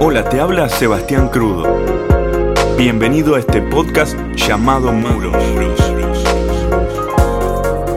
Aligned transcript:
Hola, 0.00 0.22
te 0.28 0.38
habla 0.38 0.68
Sebastián 0.68 1.28
Crudo. 1.28 1.64
Bienvenido 2.76 3.34
a 3.34 3.40
este 3.40 3.60
podcast 3.60 4.16
llamado 4.36 4.92
Muros. 4.92 5.34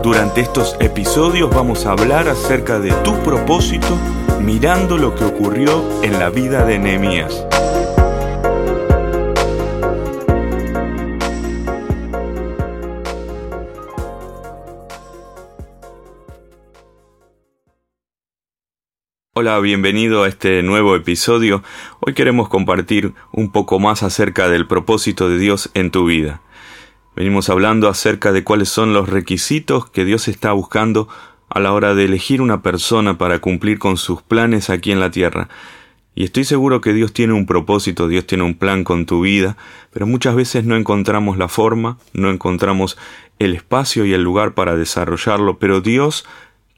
Durante 0.02 0.42
estos 0.42 0.76
episodios 0.80 1.52
vamos 1.52 1.86
a 1.86 1.92
hablar 1.92 2.28
acerca 2.28 2.80
de 2.80 2.92
tu 3.04 3.14
propósito 3.20 3.96
mirando 4.42 4.98
lo 4.98 5.14
que 5.14 5.26
ocurrió 5.26 5.84
en 6.02 6.18
la 6.18 6.32
vida 6.32 6.66
de 6.66 6.80
Nehemías. 6.80 7.46
Hola, 19.42 19.58
bienvenido 19.60 20.22
a 20.22 20.28
este 20.28 20.62
nuevo 20.62 20.96
episodio. 20.96 21.64
Hoy 22.00 22.14
queremos 22.14 22.48
compartir 22.48 23.16
un 23.32 23.52
poco 23.52 23.80
más 23.80 24.04
acerca 24.04 24.50
del 24.50 24.68
propósito 24.68 25.30
de 25.30 25.40
Dios 25.40 25.72
en 25.74 25.90
tu 25.90 26.06
vida. 26.06 26.42
Venimos 27.16 27.50
hablando 27.50 27.90
acerca 27.90 28.34
de 28.34 28.44
cuáles 28.44 28.70
son 28.70 28.94
los 28.94 29.10
requisitos 29.10 29.90
que 29.90 30.06
Dios 30.06 30.28
está 30.28 30.52
buscando 30.52 31.08
a 31.50 31.60
la 31.60 31.74
hora 31.74 31.96
de 31.96 32.06
elegir 32.06 32.40
una 32.40 32.62
persona 32.62 33.18
para 33.18 33.40
cumplir 33.40 33.80
con 33.80 33.98
sus 33.98 34.22
planes 34.22 34.70
aquí 34.70 34.92
en 34.92 35.00
la 35.00 35.10
tierra. 35.10 35.50
Y 36.14 36.24
estoy 36.24 36.44
seguro 36.44 36.80
que 36.80 36.94
Dios 36.94 37.12
tiene 37.12 37.34
un 37.34 37.48
propósito, 37.48 38.08
Dios 38.08 38.28
tiene 38.28 38.44
un 38.44 38.54
plan 38.54 38.84
con 38.84 39.08
tu 39.08 39.22
vida, 39.22 39.58
pero 39.92 40.06
muchas 40.06 40.36
veces 40.36 40.66
no 40.66 40.76
encontramos 40.76 41.40
la 41.40 41.48
forma, 41.48 41.98
no 42.14 42.30
encontramos 42.30 42.96
el 43.40 43.56
espacio 43.56 44.06
y 44.06 44.14
el 44.14 44.22
lugar 44.22 44.54
para 44.54 44.76
desarrollarlo, 44.76 45.58
pero 45.58 45.82
Dios 45.82 46.26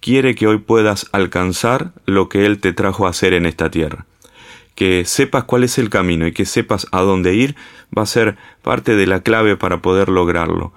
quiere 0.03 0.35
que 0.35 0.47
hoy 0.47 0.57
puedas 0.57 1.07
alcanzar 1.13 1.93
lo 2.05 2.27
que 2.27 2.45
Él 2.45 2.59
te 2.59 2.73
trajo 2.73 3.07
a 3.07 3.11
hacer 3.11 3.31
en 3.31 3.45
esta 3.45 3.71
tierra. 3.71 4.05
Que 4.75 5.05
sepas 5.05 5.45
cuál 5.45 5.63
es 5.63 5.77
el 5.77 5.89
camino 5.89 6.27
y 6.27 6.33
que 6.33 6.43
sepas 6.43 6.87
a 6.91 6.99
dónde 6.99 7.35
ir 7.35 7.55
va 7.97 8.01
a 8.01 8.07
ser 8.07 8.35
parte 8.63 8.97
de 8.97 9.07
la 9.07 9.21
clave 9.21 9.55
para 9.55 9.81
poder 9.81 10.09
lograrlo. 10.09 10.73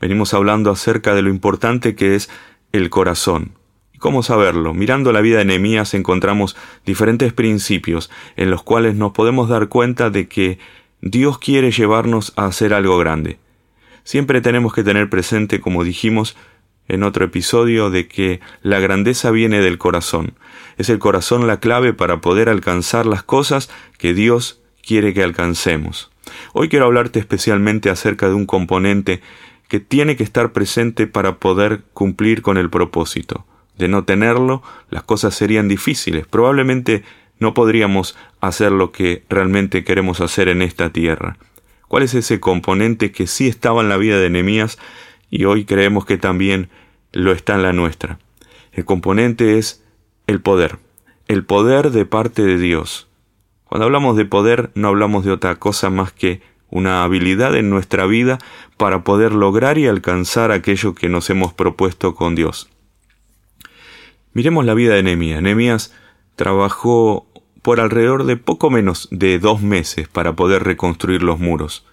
Venimos 0.00 0.34
hablando 0.34 0.72
acerca 0.72 1.14
de 1.14 1.22
lo 1.22 1.30
importante 1.30 1.94
que 1.94 2.16
es 2.16 2.28
el 2.72 2.90
corazón. 2.90 3.52
¿Y 3.92 3.98
cómo 3.98 4.24
saberlo? 4.24 4.74
Mirando 4.74 5.12
la 5.12 5.20
vida 5.20 5.38
de 5.38 5.44
Nehemías 5.44 5.94
encontramos 5.94 6.56
diferentes 6.84 7.32
principios 7.32 8.10
en 8.34 8.50
los 8.50 8.64
cuales 8.64 8.96
nos 8.96 9.12
podemos 9.12 9.48
dar 9.48 9.68
cuenta 9.68 10.10
de 10.10 10.26
que 10.26 10.58
Dios 11.00 11.38
quiere 11.38 11.70
llevarnos 11.70 12.32
a 12.34 12.46
hacer 12.46 12.74
algo 12.74 12.98
grande. 12.98 13.38
Siempre 14.02 14.40
tenemos 14.40 14.74
que 14.74 14.82
tener 14.82 15.08
presente, 15.08 15.60
como 15.60 15.84
dijimos, 15.84 16.36
en 16.88 17.02
otro 17.02 17.24
episodio 17.24 17.90
de 17.90 18.08
que 18.08 18.40
la 18.62 18.80
grandeza 18.80 19.30
viene 19.30 19.60
del 19.60 19.78
corazón. 19.78 20.34
Es 20.76 20.88
el 20.90 20.98
corazón 20.98 21.46
la 21.46 21.60
clave 21.60 21.92
para 21.92 22.20
poder 22.20 22.48
alcanzar 22.48 23.06
las 23.06 23.22
cosas 23.22 23.70
que 23.98 24.14
Dios 24.14 24.60
quiere 24.84 25.14
que 25.14 25.22
alcancemos. 25.22 26.10
Hoy 26.52 26.68
quiero 26.68 26.86
hablarte 26.86 27.18
especialmente 27.18 27.90
acerca 27.90 28.28
de 28.28 28.34
un 28.34 28.46
componente 28.46 29.20
que 29.68 29.80
tiene 29.80 30.16
que 30.16 30.24
estar 30.24 30.52
presente 30.52 31.06
para 31.06 31.36
poder 31.38 31.82
cumplir 31.92 32.42
con 32.42 32.58
el 32.58 32.70
propósito. 32.70 33.46
De 33.78 33.88
no 33.88 34.04
tenerlo, 34.04 34.62
las 34.90 35.02
cosas 35.02 35.34
serían 35.34 35.68
difíciles. 35.68 36.26
Probablemente 36.26 37.02
no 37.40 37.54
podríamos 37.54 38.16
hacer 38.40 38.72
lo 38.72 38.92
que 38.92 39.24
realmente 39.28 39.84
queremos 39.84 40.20
hacer 40.20 40.48
en 40.48 40.62
esta 40.62 40.90
tierra. 40.90 41.38
¿Cuál 41.88 42.04
es 42.04 42.14
ese 42.14 42.40
componente 42.40 43.12
que 43.12 43.26
sí 43.26 43.48
estaba 43.48 43.82
en 43.82 43.88
la 43.88 43.96
vida 43.96 44.18
de 44.18 44.30
Nehemías 44.30 44.78
y 45.34 45.46
hoy 45.46 45.64
creemos 45.64 46.04
que 46.06 46.16
también 46.16 46.70
lo 47.10 47.32
está 47.32 47.56
en 47.56 47.64
la 47.64 47.72
nuestra. 47.72 48.20
El 48.70 48.84
componente 48.84 49.58
es 49.58 49.84
el 50.28 50.40
poder, 50.40 50.78
el 51.26 51.44
poder 51.44 51.90
de 51.90 52.06
parte 52.06 52.42
de 52.42 52.56
Dios. 52.56 53.08
Cuando 53.64 53.86
hablamos 53.86 54.16
de 54.16 54.26
poder 54.26 54.70
no 54.76 54.86
hablamos 54.86 55.24
de 55.24 55.32
otra 55.32 55.56
cosa 55.56 55.90
más 55.90 56.12
que 56.12 56.40
una 56.70 57.02
habilidad 57.02 57.56
en 57.56 57.68
nuestra 57.68 58.06
vida 58.06 58.38
para 58.76 59.02
poder 59.02 59.32
lograr 59.32 59.76
y 59.76 59.88
alcanzar 59.88 60.52
aquello 60.52 60.94
que 60.94 61.08
nos 61.08 61.28
hemos 61.30 61.52
propuesto 61.52 62.14
con 62.14 62.36
Dios. 62.36 62.70
Miremos 64.34 64.64
la 64.64 64.74
vida 64.74 64.94
de 64.94 65.02
Nehemías. 65.02 65.42
Nehemías 65.42 65.92
trabajó 66.36 67.26
por 67.60 67.80
alrededor 67.80 68.22
de 68.22 68.36
poco 68.36 68.70
menos 68.70 69.08
de 69.10 69.40
dos 69.40 69.60
meses 69.60 70.06
para 70.06 70.36
poder 70.36 70.62
reconstruir 70.62 71.24
los 71.24 71.40
muros. 71.40 71.84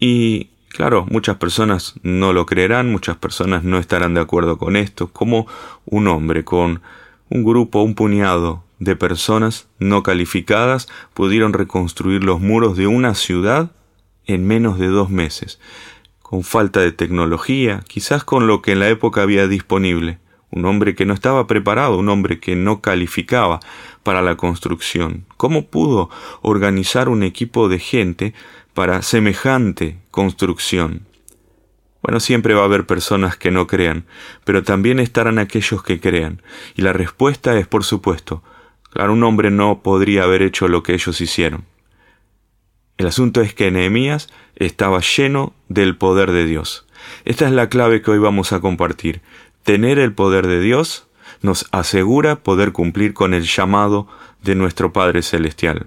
Y 0.00 0.52
Claro, 0.76 1.06
muchas 1.08 1.36
personas 1.36 1.94
no 2.02 2.34
lo 2.34 2.44
creerán, 2.44 2.92
muchas 2.92 3.16
personas 3.16 3.64
no 3.64 3.78
estarán 3.78 4.12
de 4.12 4.20
acuerdo 4.20 4.58
con 4.58 4.76
esto, 4.76 5.10
como 5.10 5.46
un 5.86 6.06
hombre 6.06 6.44
con 6.44 6.82
un 7.30 7.44
grupo, 7.44 7.80
un 7.80 7.94
puñado 7.94 8.62
de 8.78 8.94
personas 8.94 9.70
no 9.78 10.02
calificadas 10.02 10.86
pudieron 11.14 11.54
reconstruir 11.54 12.24
los 12.24 12.42
muros 12.42 12.76
de 12.76 12.88
una 12.88 13.14
ciudad 13.14 13.70
en 14.26 14.46
menos 14.46 14.78
de 14.78 14.88
dos 14.88 15.08
meses, 15.08 15.60
con 16.20 16.42
falta 16.42 16.80
de 16.80 16.92
tecnología, 16.92 17.82
quizás 17.88 18.22
con 18.22 18.46
lo 18.46 18.60
que 18.60 18.72
en 18.72 18.80
la 18.80 18.90
época 18.90 19.22
había 19.22 19.48
disponible, 19.48 20.18
un 20.50 20.66
hombre 20.66 20.94
que 20.94 21.06
no 21.06 21.14
estaba 21.14 21.46
preparado, 21.46 21.96
un 21.96 22.10
hombre 22.10 22.38
que 22.38 22.54
no 22.54 22.82
calificaba 22.82 23.60
para 24.02 24.20
la 24.20 24.36
construcción. 24.36 25.24
¿Cómo 25.38 25.68
pudo 25.68 26.10
organizar 26.42 27.08
un 27.08 27.22
equipo 27.22 27.70
de 27.70 27.78
gente 27.78 28.34
para 28.76 29.00
semejante 29.00 29.96
construcción. 30.10 31.06
Bueno, 32.02 32.20
siempre 32.20 32.52
va 32.52 32.60
a 32.60 32.66
haber 32.66 32.84
personas 32.84 33.38
que 33.38 33.50
no 33.50 33.66
crean, 33.66 34.04
pero 34.44 34.64
también 34.64 35.00
estarán 35.00 35.38
aquellos 35.38 35.82
que 35.82 35.98
crean. 35.98 36.42
Y 36.74 36.82
la 36.82 36.92
respuesta 36.92 37.58
es, 37.58 37.66
por 37.66 37.84
supuesto, 37.84 38.42
claro, 38.90 39.14
un 39.14 39.24
hombre 39.24 39.50
no 39.50 39.80
podría 39.82 40.24
haber 40.24 40.42
hecho 40.42 40.68
lo 40.68 40.82
que 40.82 40.92
ellos 40.92 41.22
hicieron. 41.22 41.64
El 42.98 43.06
asunto 43.06 43.40
es 43.40 43.54
que 43.54 43.70
Nehemías 43.70 44.28
estaba 44.56 45.00
lleno 45.00 45.54
del 45.70 45.96
poder 45.96 46.30
de 46.30 46.44
Dios. 46.44 46.86
Esta 47.24 47.46
es 47.46 47.52
la 47.52 47.70
clave 47.70 48.02
que 48.02 48.10
hoy 48.10 48.18
vamos 48.18 48.52
a 48.52 48.60
compartir. 48.60 49.22
Tener 49.62 49.98
el 49.98 50.12
poder 50.12 50.46
de 50.46 50.60
Dios 50.60 51.08
nos 51.40 51.66
asegura 51.72 52.36
poder 52.36 52.72
cumplir 52.72 53.14
con 53.14 53.32
el 53.32 53.44
llamado 53.44 54.06
de 54.42 54.54
nuestro 54.54 54.92
Padre 54.92 55.22
Celestial. 55.22 55.86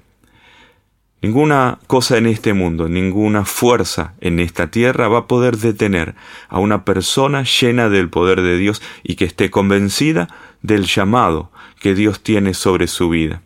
Ninguna 1.21 1.79
cosa 1.87 2.17
en 2.17 2.27
este 2.27 2.53
mundo, 2.53 2.87
ninguna 2.87 3.43
fuerza 3.43 4.13
en 4.21 4.39
esta 4.39 4.71
tierra 4.71 5.09
va 5.09 5.19
a 5.19 5.27
poder 5.27 5.57
detener 5.57 6.15
a 6.47 6.59
una 6.59 6.85
persona 6.85 7.43
llena 7.43 7.89
del 7.89 8.09
poder 8.09 8.41
de 8.41 8.57
Dios 8.57 8.81
y 9.03 9.15
que 9.15 9.25
esté 9.25 9.51
convencida 9.51 10.29
del 10.61 10.85
llamado 10.85 11.51
que 11.81 11.93
Dios 11.93 12.21
tiene 12.23 12.53
sobre 12.53 12.87
su 12.87 13.09
vida. 13.09 13.41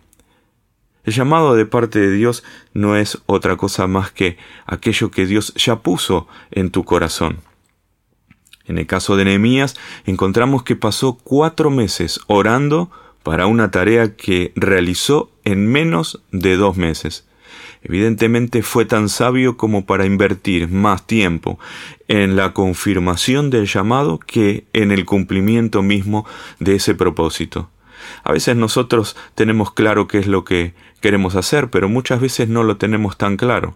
El 1.04 1.14
llamado 1.14 1.56
de 1.56 1.66
parte 1.66 2.00
de 2.00 2.12
Dios 2.12 2.44
no 2.74 2.96
es 2.96 3.22
otra 3.26 3.58
cosa 3.58 3.88
más 3.88 4.12
que 4.12 4.38
aquello 4.68 5.10
que 5.10 5.26
Dios 5.26 5.54
ya 5.56 5.78
puso 5.78 6.28
en 6.52 6.70
tu 6.70 6.86
corazón. 6.86 7.40
En 8.66 8.78
el 8.78 8.86
caso 8.86 9.18
de 9.18 9.26
Nehemías 9.26 9.76
encontramos 10.06 10.62
que 10.62 10.76
pasó 10.76 11.18
cuatro 11.22 11.72
meses 11.72 12.20
orando 12.28 12.92
para 13.24 13.48
una 13.48 13.72
tarea 13.72 14.16
que 14.16 14.54
realizó 14.56 15.32
en 15.44 15.68
menos 15.68 16.22
de 16.32 16.56
dos 16.56 16.78
meses. 16.78 17.28
Evidentemente 17.84 18.64
fue 18.64 18.86
tan 18.86 19.10
sabio 19.10 19.58
como 19.58 19.86
para 19.86 20.06
invertir 20.06 20.70
más 20.70 21.06
tiempo 21.06 21.60
en 22.08 22.36
la 22.36 22.54
confirmación 22.54 23.50
del 23.50 23.68
llamado 23.68 24.20
que 24.20 24.66
en 24.74 24.92
el 24.92 25.06
cumplimiento 25.06 25.82
mismo 25.84 26.26
de 26.60 26.76
ese 26.76 26.96
propósito. 26.96 27.70
A 28.24 28.32
veces 28.32 28.56
nosotros 28.56 29.16
tenemos 29.36 29.72
claro 29.72 30.08
qué 30.08 30.20
es 30.20 30.28
lo 30.28 30.44
que 30.44 30.74
queremos 31.02 31.36
hacer, 31.36 31.70
pero 31.70 31.90
muchas 31.90 32.22
veces 32.22 32.48
no 32.48 32.64
lo 32.64 32.78
tenemos 32.78 33.18
tan 33.18 33.36
claro. 33.36 33.76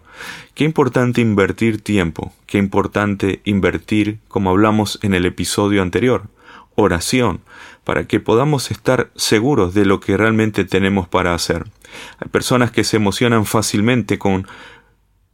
Qué 0.54 0.64
importante 0.64 1.20
invertir 1.20 1.82
tiempo, 1.82 2.32
qué 2.46 2.58
importante 2.58 3.40
invertir, 3.44 4.18
como 4.28 4.50
hablamos 4.50 4.98
en 5.02 5.14
el 5.14 5.26
episodio 5.26 5.82
anterior, 5.82 6.24
oración, 6.78 7.40
para 7.82 8.06
que 8.06 8.20
podamos 8.20 8.70
estar 8.70 9.10
seguros 9.16 9.74
de 9.74 9.84
lo 9.84 9.98
que 9.98 10.16
realmente 10.16 10.64
tenemos 10.64 11.08
para 11.08 11.34
hacer. 11.34 11.64
Hay 12.20 12.28
personas 12.30 12.70
que 12.70 12.84
se 12.84 12.96
emocionan 12.96 13.46
fácilmente 13.46 14.18
con 14.18 14.46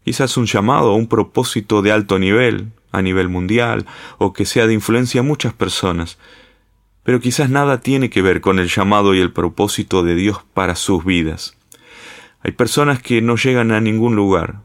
quizás 0.05 0.37
un 0.37 0.47
llamado 0.47 0.93
o 0.93 0.97
un 0.97 1.07
propósito 1.07 1.83
de 1.83 1.93
alto 1.93 2.19
nivel, 2.19 2.73
a 2.93 3.03
nivel 3.03 3.29
mundial, 3.29 3.87
o 4.19 4.33
que 4.33 4.47
sea 4.47 4.67
de 4.67 4.75
influencia 4.75 5.21
a 5.21 5.25
muchas 5.25 5.53
personas, 5.53 6.19
pero 7.03 7.21
quizás 7.21 7.51
nada 7.51 7.81
tiene 7.81 8.09
que 8.09 8.23
ver 8.23 8.41
con 8.41 8.59
el 8.59 8.69
llamado 8.69 9.15
y 9.15 9.21
el 9.21 9.33
propósito 9.33 10.03
de 10.03 10.15
Dios 10.15 10.39
para 10.55 10.77
sus 10.77 11.05
vidas. 11.05 11.59
Hay 12.43 12.53
personas 12.53 13.03
que 13.03 13.21
no 13.21 13.37
llegan 13.37 13.73
a 13.73 13.81
ningún 13.81 14.17
lugar, 14.17 14.61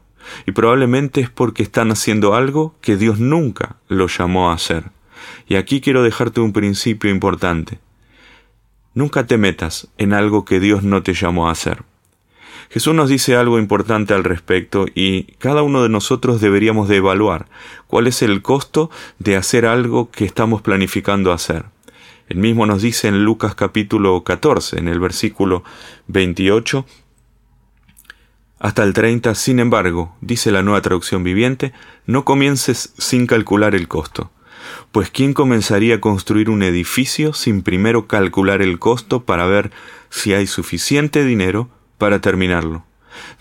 y 0.46 0.52
probablemente 0.52 1.20
es 1.20 1.28
porque 1.28 1.62
están 1.62 1.90
haciendo 1.90 2.34
algo 2.34 2.74
que 2.80 2.96
Dios 2.96 3.18
nunca 3.18 3.76
los 3.88 4.16
llamó 4.16 4.50
a 4.50 4.54
hacer. 4.54 4.84
Y 5.48 5.56
aquí 5.56 5.80
quiero 5.80 6.02
dejarte 6.02 6.40
un 6.40 6.52
principio 6.52 7.10
importante. 7.10 7.78
Nunca 8.94 9.26
te 9.26 9.38
metas 9.38 9.88
en 9.98 10.12
algo 10.12 10.44
que 10.44 10.60
Dios 10.60 10.82
no 10.82 11.02
te 11.02 11.14
llamó 11.14 11.48
a 11.48 11.52
hacer. 11.52 11.84
Jesús 12.70 12.94
nos 12.94 13.08
dice 13.08 13.34
algo 13.34 13.58
importante 13.58 14.14
al 14.14 14.22
respecto 14.22 14.86
y 14.94 15.24
cada 15.38 15.62
uno 15.62 15.82
de 15.82 15.88
nosotros 15.88 16.40
deberíamos 16.40 16.88
de 16.88 16.96
evaluar 16.96 17.48
cuál 17.88 18.06
es 18.06 18.22
el 18.22 18.42
costo 18.42 18.90
de 19.18 19.36
hacer 19.36 19.66
algo 19.66 20.10
que 20.10 20.24
estamos 20.24 20.62
planificando 20.62 21.32
hacer. 21.32 21.64
El 22.28 22.38
mismo 22.38 22.66
nos 22.66 22.80
dice 22.82 23.08
en 23.08 23.24
Lucas 23.24 23.56
capítulo 23.56 24.22
14, 24.22 24.78
en 24.78 24.86
el 24.86 25.00
versículo 25.00 25.64
28, 26.06 26.86
hasta 28.60 28.84
el 28.84 28.92
30, 28.92 29.34
sin 29.34 29.58
embargo, 29.58 30.14
dice 30.20 30.52
la 30.52 30.62
nueva 30.62 30.80
traducción 30.80 31.24
viviente, 31.24 31.72
no 32.06 32.24
comiences 32.24 32.92
sin 32.98 33.26
calcular 33.26 33.74
el 33.74 33.88
costo. 33.88 34.30
Pues 34.92 35.10
¿quién 35.10 35.34
comenzaría 35.34 35.96
a 35.96 36.00
construir 36.00 36.50
un 36.50 36.62
edificio 36.62 37.32
sin 37.32 37.62
primero 37.62 38.06
calcular 38.06 38.62
el 38.62 38.78
costo 38.78 39.24
para 39.24 39.46
ver 39.46 39.70
si 40.10 40.34
hay 40.34 40.46
suficiente 40.46 41.24
dinero 41.24 41.68
para 41.98 42.20
terminarlo? 42.20 42.84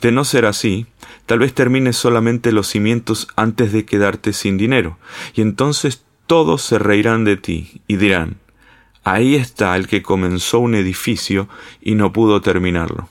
De 0.01 0.11
no 0.11 0.25
ser 0.25 0.45
así, 0.45 0.87
tal 1.25 1.39
vez 1.39 1.53
termines 1.53 1.95
solamente 1.95 2.51
los 2.51 2.67
cimientos 2.67 3.27
antes 3.35 3.71
de 3.71 3.85
quedarte 3.85 4.33
sin 4.33 4.57
dinero, 4.57 4.97
y 5.33 5.41
entonces 5.41 6.03
todos 6.27 6.61
se 6.61 6.79
reirán 6.79 7.23
de 7.23 7.37
ti 7.37 7.81
y 7.87 7.97
dirán, 7.97 8.37
ahí 9.03 9.35
está 9.35 9.75
el 9.75 9.87
que 9.87 10.01
comenzó 10.01 10.59
un 10.59 10.75
edificio 10.75 11.49
y 11.81 11.95
no 11.95 12.13
pudo 12.13 12.41
terminarlo. 12.41 13.09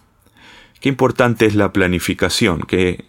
Qué 0.81 0.89
importante 0.89 1.47
es 1.47 1.55
la 1.55 1.73
planificación, 1.73 2.61
qué, 2.63 3.05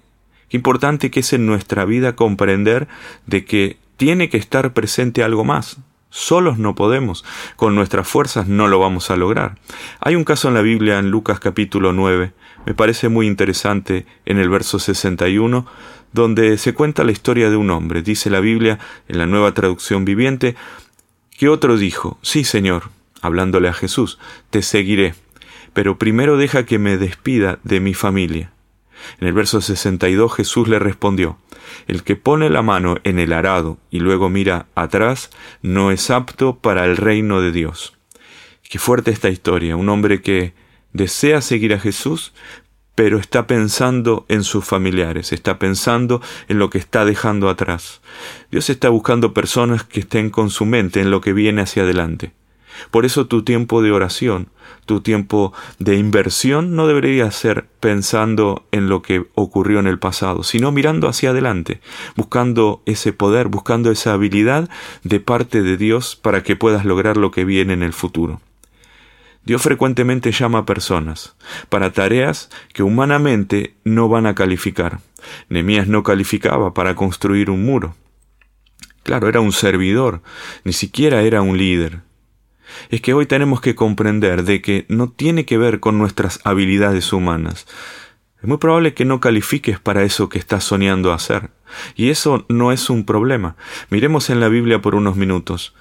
qué 0.50 0.58
importante 0.58 1.12
que 1.12 1.20
es 1.20 1.34
en 1.34 1.46
nuestra 1.46 1.86
vida 1.86 2.16
comprender 2.16 2.88
de 3.28 3.46
que 3.46 3.78
tiene 4.00 4.30
que 4.30 4.38
estar 4.38 4.74
presente 4.74 5.24
algo 5.24 5.44
más. 5.44 5.78
Solos 6.10 6.58
no 6.58 6.74
podemos, 6.74 7.26
con 7.58 7.76
nuestras 7.76 8.08
fuerzas 8.08 8.48
no 8.48 8.70
lo 8.70 8.80
vamos 8.80 9.12
a 9.12 9.18
lograr. 9.18 9.60
Hay 10.00 10.16
un 10.16 10.24
caso 10.24 10.48
en 10.48 10.54
la 10.54 10.62
Biblia 10.62 10.98
en 10.98 11.12
Lucas 11.12 11.42
capítulo 11.42 11.92
9, 11.92 12.32
me 12.66 12.74
parece 12.74 13.10
muy 13.10 13.28
interesante 13.28 14.06
en 14.26 14.40
el 14.40 14.50
verso 14.50 14.80
61, 14.80 15.68
donde 16.14 16.58
se 16.58 16.74
cuenta 16.74 17.04
la 17.04 17.12
historia 17.12 17.50
de 17.50 17.58
un 17.58 17.70
hombre. 17.70 18.02
Dice 18.02 18.30
la 18.30 18.40
Biblia 18.40 18.80
en 19.10 19.18
la 19.18 19.26
nueva 19.26 19.54
traducción 19.54 20.06
viviente, 20.06 20.56
que 21.38 21.50
otro 21.50 21.78
dijo, 21.78 22.18
sí 22.22 22.46
Señor, 22.46 22.90
hablándole 23.22 23.68
a 23.68 23.74
Jesús, 23.74 24.18
te 24.50 24.62
seguiré 24.62 25.14
pero 25.74 25.98
primero 25.98 26.38
deja 26.38 26.66
que 26.66 26.80
me 26.80 26.98
despida 26.98 27.60
de 27.64 27.80
mi 27.80 27.94
familia. 27.94 28.52
En 29.20 29.28
el 29.28 29.34
verso 29.34 29.62
62 29.62 30.34
Jesús 30.34 30.68
le 30.68 30.80
respondió, 30.80 31.38
El 31.88 32.04
que 32.04 32.16
pone 32.16 32.50
la 32.50 32.62
mano 32.62 32.98
en 33.04 33.20
el 33.20 33.34
arado 33.34 33.78
y 33.92 34.00
luego 34.00 34.30
mira 34.30 34.68
atrás 34.76 35.30
no 35.62 35.92
es 35.92 36.10
apto 36.10 36.58
para 36.58 36.86
el 36.86 36.98
reino 36.98 37.42
de 37.42 37.52
Dios. 37.52 37.98
Qué 38.70 38.80
fuerte 38.80 39.12
esta 39.12 39.30
historia, 39.30 39.76
un 39.76 39.90
hombre 39.90 40.22
que 40.22 40.54
desea 40.94 41.42
seguir 41.42 41.74
a 41.74 41.80
Jesús, 41.80 42.34
pero 42.96 43.18
está 43.18 43.48
pensando 43.48 44.26
en 44.28 44.44
sus 44.44 44.66
familiares, 44.66 45.32
está 45.32 45.58
pensando 45.58 46.22
en 46.50 46.60
lo 46.60 46.70
que 46.70 46.80
está 46.80 47.06
dejando 47.06 47.50
atrás. 47.50 48.02
Dios 48.52 48.70
está 48.70 48.90
buscando 48.90 49.34
personas 49.34 49.84
que 49.84 50.02
estén 50.02 50.30
con 50.30 50.50
su 50.50 50.66
mente 50.66 51.00
en 51.00 51.10
lo 51.10 51.22
que 51.22 51.32
viene 51.32 51.62
hacia 51.62 51.84
adelante. 51.84 52.34
Por 52.92 53.06
eso 53.06 53.28
tu 53.28 53.44
tiempo 53.44 53.82
de 53.82 53.92
oración, 53.92 54.50
tu 54.86 55.02
tiempo 55.02 55.54
de 55.78 55.98
inversión 55.98 56.76
no 56.76 56.88
debería 56.88 57.30
ser 57.32 57.68
pensando 57.80 58.66
en 58.72 58.90
lo 58.90 59.02
que 59.02 59.26
ocurrió 59.36 59.80
en 59.80 59.88
el 59.88 60.00
pasado, 60.00 60.44
sino 60.44 60.72
mirando 60.72 61.08
hacia 61.08 61.30
adelante, 61.30 61.80
buscando 62.16 62.82
ese 62.86 63.14
poder, 63.14 63.48
buscando 63.48 63.92
esa 63.92 64.14
habilidad 64.14 64.70
de 65.04 65.20
parte 65.20 65.62
de 65.62 65.78
Dios 65.78 66.16
para 66.16 66.44
que 66.44 66.56
puedas 66.56 66.86
lograr 66.86 67.18
lo 67.18 67.32
que 67.32 67.46
viene 67.46 67.74
en 67.74 67.84
el 67.84 67.94
futuro. 67.94 68.42
Dios 69.46 69.62
frecuentemente 69.62 70.32
llama 70.32 70.60
a 70.60 70.66
personas 70.66 71.36
para 71.70 71.92
tareas 71.92 72.50
que 72.74 72.84
humanamente 72.84 73.76
no 73.84 74.10
van 74.10 74.26
a 74.26 74.36
calificar. 74.36 75.00
Nemías 75.50 75.88
no 75.88 76.04
calificaba 76.04 76.74
para 76.74 76.96
construir 76.96 77.50
un 77.50 77.66
muro. 77.66 77.96
Claro, 79.04 79.28
era 79.28 79.40
un 79.40 79.52
servidor, 79.52 80.22
ni 80.64 80.74
siquiera 80.74 81.22
era 81.22 81.42
un 81.42 81.58
líder 81.58 82.09
es 82.90 83.02
que 83.02 83.14
hoy 83.14 83.26
tenemos 83.26 83.62
que 83.62 83.76
comprender 83.76 84.44
de 84.44 84.62
que 84.62 84.86
no 84.90 85.10
tiene 85.10 85.46
que 85.46 85.58
ver 85.58 85.80
con 85.80 85.98
nuestras 85.98 86.40
habilidades 86.44 87.14
humanas. 87.14 87.66
Es 88.42 88.48
muy 88.48 88.58
probable 88.58 88.94
que 88.94 89.06
no 89.06 89.20
califiques 89.20 89.80
para 89.80 90.04
eso 90.04 90.30
que 90.30 90.40
estás 90.40 90.64
soñando 90.64 91.12
hacer. 91.12 91.50
Y 91.96 92.10
eso 92.10 92.46
no 92.48 92.72
es 92.72 92.90
un 92.90 93.06
problema. 93.06 93.58
Miremos 93.90 94.30
en 94.30 94.40
la 94.40 94.48
Biblia 94.48 94.82
por 94.82 94.96
unos 94.96 95.18
minutos. 95.18 95.74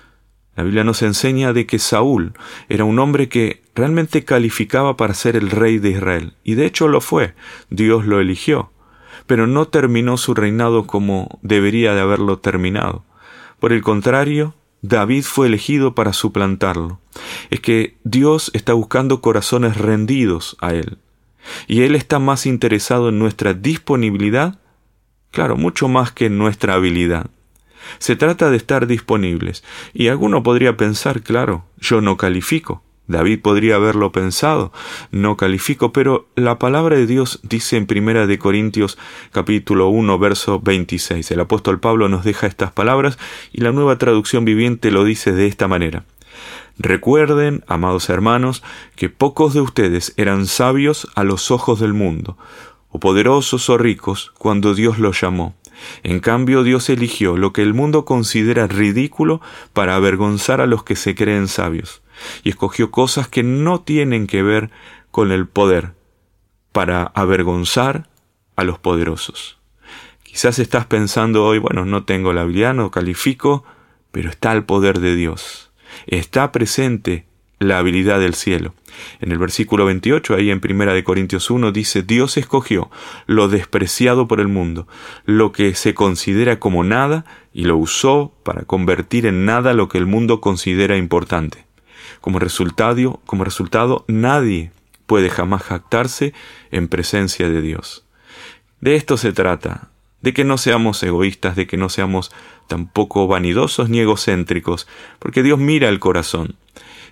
La 0.56 0.64
Biblia 0.64 0.82
nos 0.82 1.02
enseña 1.02 1.52
de 1.52 1.66
que 1.66 1.78
Saúl 1.78 2.32
era 2.68 2.82
un 2.82 2.98
hombre 2.98 3.28
que 3.28 3.62
realmente 3.76 4.24
calificaba 4.24 4.96
para 4.96 5.14
ser 5.14 5.36
el 5.36 5.50
rey 5.50 5.78
de 5.78 5.90
Israel. 5.90 6.34
Y 6.42 6.56
de 6.56 6.66
hecho 6.66 6.88
lo 6.88 7.00
fue. 7.00 7.34
Dios 7.70 8.06
lo 8.06 8.18
eligió. 8.18 8.72
Pero 9.28 9.46
no 9.46 9.68
terminó 9.68 10.16
su 10.16 10.34
reinado 10.34 10.88
como 10.88 11.38
debería 11.42 11.94
de 11.94 12.00
haberlo 12.00 12.40
terminado. 12.40 13.04
Por 13.60 13.72
el 13.72 13.82
contrario, 13.82 14.54
David 14.82 15.24
fue 15.24 15.48
elegido 15.48 15.94
para 15.94 16.12
suplantarlo. 16.12 17.00
Es 17.50 17.60
que 17.60 17.96
Dios 18.04 18.50
está 18.54 18.72
buscando 18.74 19.20
corazones 19.20 19.76
rendidos 19.76 20.56
a 20.60 20.74
Él. 20.74 20.98
Y 21.66 21.82
Él 21.82 21.94
está 21.94 22.18
más 22.18 22.46
interesado 22.46 23.08
en 23.08 23.18
nuestra 23.18 23.54
disponibilidad, 23.54 24.58
claro, 25.30 25.56
mucho 25.56 25.88
más 25.88 26.12
que 26.12 26.26
en 26.26 26.38
nuestra 26.38 26.74
habilidad. 26.74 27.30
Se 27.98 28.16
trata 28.16 28.50
de 28.50 28.56
estar 28.56 28.86
disponibles. 28.86 29.64
Y 29.94 30.08
alguno 30.08 30.42
podría 30.42 30.76
pensar, 30.76 31.22
claro, 31.22 31.64
yo 31.78 32.00
no 32.00 32.16
califico. 32.16 32.82
David 33.08 33.40
podría 33.40 33.76
haberlo 33.76 34.12
pensado, 34.12 34.70
no 35.10 35.36
califico, 35.38 35.92
pero 35.92 36.28
la 36.36 36.58
palabra 36.58 36.96
de 36.96 37.06
Dios 37.06 37.40
dice 37.42 37.78
en 37.78 37.86
Primera 37.86 38.26
de 38.26 38.38
Corintios 38.38 38.98
capítulo 39.32 39.88
1 39.88 40.18
verso 40.18 40.60
26. 40.60 41.30
El 41.30 41.40
apóstol 41.40 41.80
Pablo 41.80 42.10
nos 42.10 42.22
deja 42.22 42.46
estas 42.46 42.70
palabras 42.70 43.18
y 43.50 43.62
la 43.62 43.72
nueva 43.72 43.96
traducción 43.96 44.44
viviente 44.44 44.90
lo 44.90 45.04
dice 45.04 45.32
de 45.32 45.46
esta 45.46 45.68
manera. 45.68 46.04
Recuerden, 46.78 47.64
amados 47.66 48.10
hermanos, 48.10 48.62
que 48.94 49.08
pocos 49.08 49.54
de 49.54 49.62
ustedes 49.62 50.12
eran 50.18 50.46
sabios 50.46 51.08
a 51.14 51.24
los 51.24 51.50
ojos 51.50 51.80
del 51.80 51.94
mundo, 51.94 52.36
o 52.90 53.00
poderosos 53.00 53.70
o 53.70 53.78
ricos, 53.78 54.32
cuando 54.38 54.74
Dios 54.74 54.98
los 54.98 55.20
llamó. 55.20 55.56
En 56.02 56.20
cambio, 56.20 56.62
Dios 56.62 56.88
eligió 56.88 57.36
lo 57.36 57.52
que 57.52 57.62
el 57.62 57.74
mundo 57.74 58.04
considera 58.04 58.66
ridículo 58.66 59.40
para 59.72 59.94
avergonzar 59.94 60.60
a 60.60 60.66
los 60.66 60.84
que 60.84 60.96
se 60.96 61.14
creen 61.14 61.48
sabios 61.48 62.02
y 62.42 62.50
escogió 62.50 62.90
cosas 62.90 63.28
que 63.28 63.42
no 63.42 63.80
tienen 63.80 64.26
que 64.26 64.42
ver 64.42 64.70
con 65.10 65.32
el 65.32 65.46
poder 65.46 65.94
para 66.72 67.02
avergonzar 67.02 68.08
a 68.56 68.64
los 68.64 68.78
poderosos. 68.78 69.58
Quizás 70.22 70.58
estás 70.58 70.86
pensando 70.86 71.44
hoy, 71.44 71.58
bueno, 71.58 71.84
no 71.84 72.04
tengo 72.04 72.32
la 72.32 72.42
habilidad, 72.42 72.74
no 72.74 72.90
califico, 72.90 73.64
pero 74.12 74.30
está 74.30 74.52
el 74.52 74.64
poder 74.64 75.00
de 75.00 75.16
Dios. 75.16 75.72
Está 76.06 76.52
presente 76.52 77.26
la 77.58 77.78
habilidad 77.78 78.20
del 78.20 78.34
cielo. 78.34 78.74
En 79.20 79.32
el 79.32 79.38
versículo 79.38 79.84
28, 79.84 80.34
ahí 80.34 80.50
en 80.50 80.60
Primera 80.60 80.92
de 80.92 81.04
Corintios 81.04 81.50
1, 81.50 81.72
dice, 81.72 82.02
Dios 82.02 82.36
escogió 82.36 82.90
lo 83.26 83.48
despreciado 83.48 84.28
por 84.28 84.40
el 84.40 84.48
mundo, 84.48 84.86
lo 85.24 85.52
que 85.52 85.74
se 85.74 85.94
considera 85.94 86.58
como 86.58 86.84
nada, 86.84 87.24
y 87.52 87.64
lo 87.64 87.76
usó 87.76 88.32
para 88.44 88.62
convertir 88.62 89.26
en 89.26 89.44
nada 89.44 89.74
lo 89.74 89.88
que 89.88 89.98
el 89.98 90.06
mundo 90.06 90.40
considera 90.40 90.96
importante. 90.96 91.66
Como 92.20 92.38
resultado, 92.38 93.20
como 93.26 93.44
resultado, 93.44 94.04
nadie 94.08 94.72
puede 95.06 95.30
jamás 95.30 95.62
jactarse 95.62 96.34
en 96.70 96.88
presencia 96.88 97.48
de 97.48 97.62
Dios. 97.62 98.04
De 98.80 98.94
esto 98.94 99.16
se 99.16 99.32
trata, 99.32 99.90
de 100.20 100.32
que 100.32 100.44
no 100.44 100.58
seamos 100.58 101.02
egoístas, 101.02 101.56
de 101.56 101.66
que 101.66 101.76
no 101.76 101.88
seamos 101.88 102.30
tampoco 102.66 103.26
vanidosos 103.26 103.88
ni 103.88 104.00
egocéntricos, 104.00 104.86
porque 105.18 105.42
Dios 105.42 105.58
mira 105.58 105.88
el 105.88 105.98
corazón. 105.98 106.56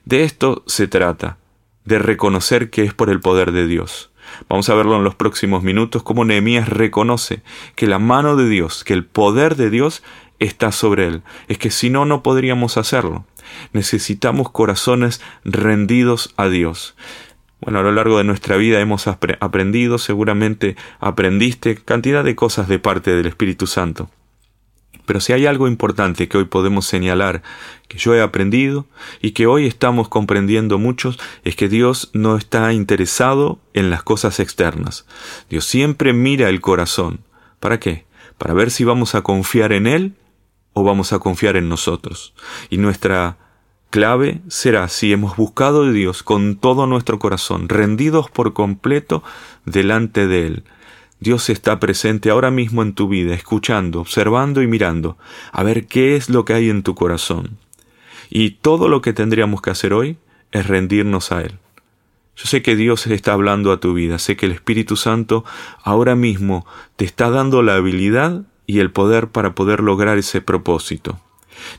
De 0.06 0.22
esto 0.22 0.62
se 0.66 0.86
trata, 0.86 1.36
de 1.84 1.98
reconocer 1.98 2.70
que 2.70 2.84
es 2.84 2.94
por 2.94 3.10
el 3.10 3.18
poder 3.18 3.50
de 3.50 3.66
Dios. 3.66 4.12
Vamos 4.48 4.68
a 4.68 4.74
verlo 4.76 4.94
en 4.94 5.02
los 5.02 5.16
próximos 5.16 5.64
minutos, 5.64 6.04
cómo 6.04 6.24
Nehemías 6.24 6.68
reconoce 6.68 7.42
que 7.74 7.88
la 7.88 7.98
mano 7.98 8.36
de 8.36 8.48
Dios, 8.48 8.84
que 8.84 8.92
el 8.92 9.04
poder 9.04 9.56
de 9.56 9.68
Dios 9.68 10.04
está 10.38 10.70
sobre 10.70 11.08
él. 11.08 11.22
Es 11.48 11.58
que 11.58 11.72
si 11.72 11.90
no, 11.90 12.04
no 12.04 12.22
podríamos 12.22 12.76
hacerlo. 12.76 13.24
Necesitamos 13.72 14.48
corazones 14.50 15.20
rendidos 15.44 16.32
a 16.36 16.46
Dios. 16.46 16.94
Bueno, 17.60 17.80
a 17.80 17.82
lo 17.82 17.90
largo 17.90 18.18
de 18.18 18.24
nuestra 18.24 18.56
vida 18.56 18.78
hemos 18.78 19.08
aprendido, 19.08 19.98
seguramente 19.98 20.76
aprendiste 21.00 21.74
cantidad 21.74 22.22
de 22.22 22.36
cosas 22.36 22.68
de 22.68 22.78
parte 22.78 23.10
del 23.10 23.26
Espíritu 23.26 23.66
Santo. 23.66 24.08
Pero 25.06 25.20
si 25.20 25.32
hay 25.32 25.46
algo 25.46 25.68
importante 25.68 26.28
que 26.28 26.36
hoy 26.36 26.44
podemos 26.44 26.86
señalar, 26.86 27.42
que 27.88 27.96
yo 27.96 28.14
he 28.14 28.20
aprendido 28.20 28.86
y 29.22 29.30
que 29.30 29.46
hoy 29.46 29.66
estamos 29.66 30.08
comprendiendo 30.08 30.78
muchos, 30.78 31.18
es 31.44 31.56
que 31.56 31.68
Dios 31.68 32.10
no 32.12 32.36
está 32.36 32.72
interesado 32.72 33.60
en 33.72 33.88
las 33.88 34.02
cosas 34.02 34.40
externas. 34.40 35.06
Dios 35.48 35.64
siempre 35.64 36.12
mira 36.12 36.48
el 36.48 36.60
corazón. 36.60 37.20
¿Para 37.60 37.80
qué? 37.80 38.04
Para 38.36 38.52
ver 38.52 38.70
si 38.70 38.84
vamos 38.84 39.14
a 39.14 39.22
confiar 39.22 39.72
en 39.72 39.86
Él 39.86 40.14
o 40.72 40.82
vamos 40.82 41.12
a 41.12 41.20
confiar 41.20 41.56
en 41.56 41.68
nosotros. 41.68 42.34
Y 42.68 42.76
nuestra 42.76 43.38
clave 43.90 44.42
será 44.48 44.88
si 44.88 45.12
hemos 45.12 45.36
buscado 45.36 45.86
de 45.86 45.92
Dios 45.92 46.22
con 46.22 46.56
todo 46.56 46.86
nuestro 46.86 47.18
corazón, 47.18 47.68
rendidos 47.68 48.28
por 48.30 48.52
completo 48.52 49.22
delante 49.64 50.26
de 50.26 50.46
Él. 50.46 50.64
Dios 51.18 51.48
está 51.48 51.80
presente 51.80 52.30
ahora 52.30 52.50
mismo 52.50 52.82
en 52.82 52.92
tu 52.92 53.08
vida, 53.08 53.34
escuchando, 53.34 54.00
observando 54.00 54.62
y 54.62 54.66
mirando, 54.66 55.16
a 55.50 55.62
ver 55.62 55.86
qué 55.86 56.16
es 56.16 56.28
lo 56.28 56.44
que 56.44 56.54
hay 56.54 56.68
en 56.68 56.82
tu 56.82 56.94
corazón. 56.94 57.58
Y 58.28 58.50
todo 58.50 58.88
lo 58.88 59.00
que 59.00 59.12
tendríamos 59.12 59.62
que 59.62 59.70
hacer 59.70 59.92
hoy 59.92 60.18
es 60.52 60.66
rendirnos 60.66 61.32
a 61.32 61.42
Él. 61.42 61.58
Yo 62.36 62.44
sé 62.44 62.60
que 62.60 62.76
Dios 62.76 63.06
está 63.06 63.32
hablando 63.32 63.72
a 63.72 63.80
tu 63.80 63.94
vida, 63.94 64.18
sé 64.18 64.36
que 64.36 64.44
el 64.44 64.52
Espíritu 64.52 64.96
Santo 64.96 65.44
ahora 65.82 66.14
mismo 66.16 66.66
te 66.96 67.06
está 67.06 67.30
dando 67.30 67.62
la 67.62 67.76
habilidad 67.76 68.42
y 68.66 68.80
el 68.80 68.90
poder 68.90 69.28
para 69.28 69.54
poder 69.54 69.80
lograr 69.80 70.18
ese 70.18 70.42
propósito. 70.42 71.18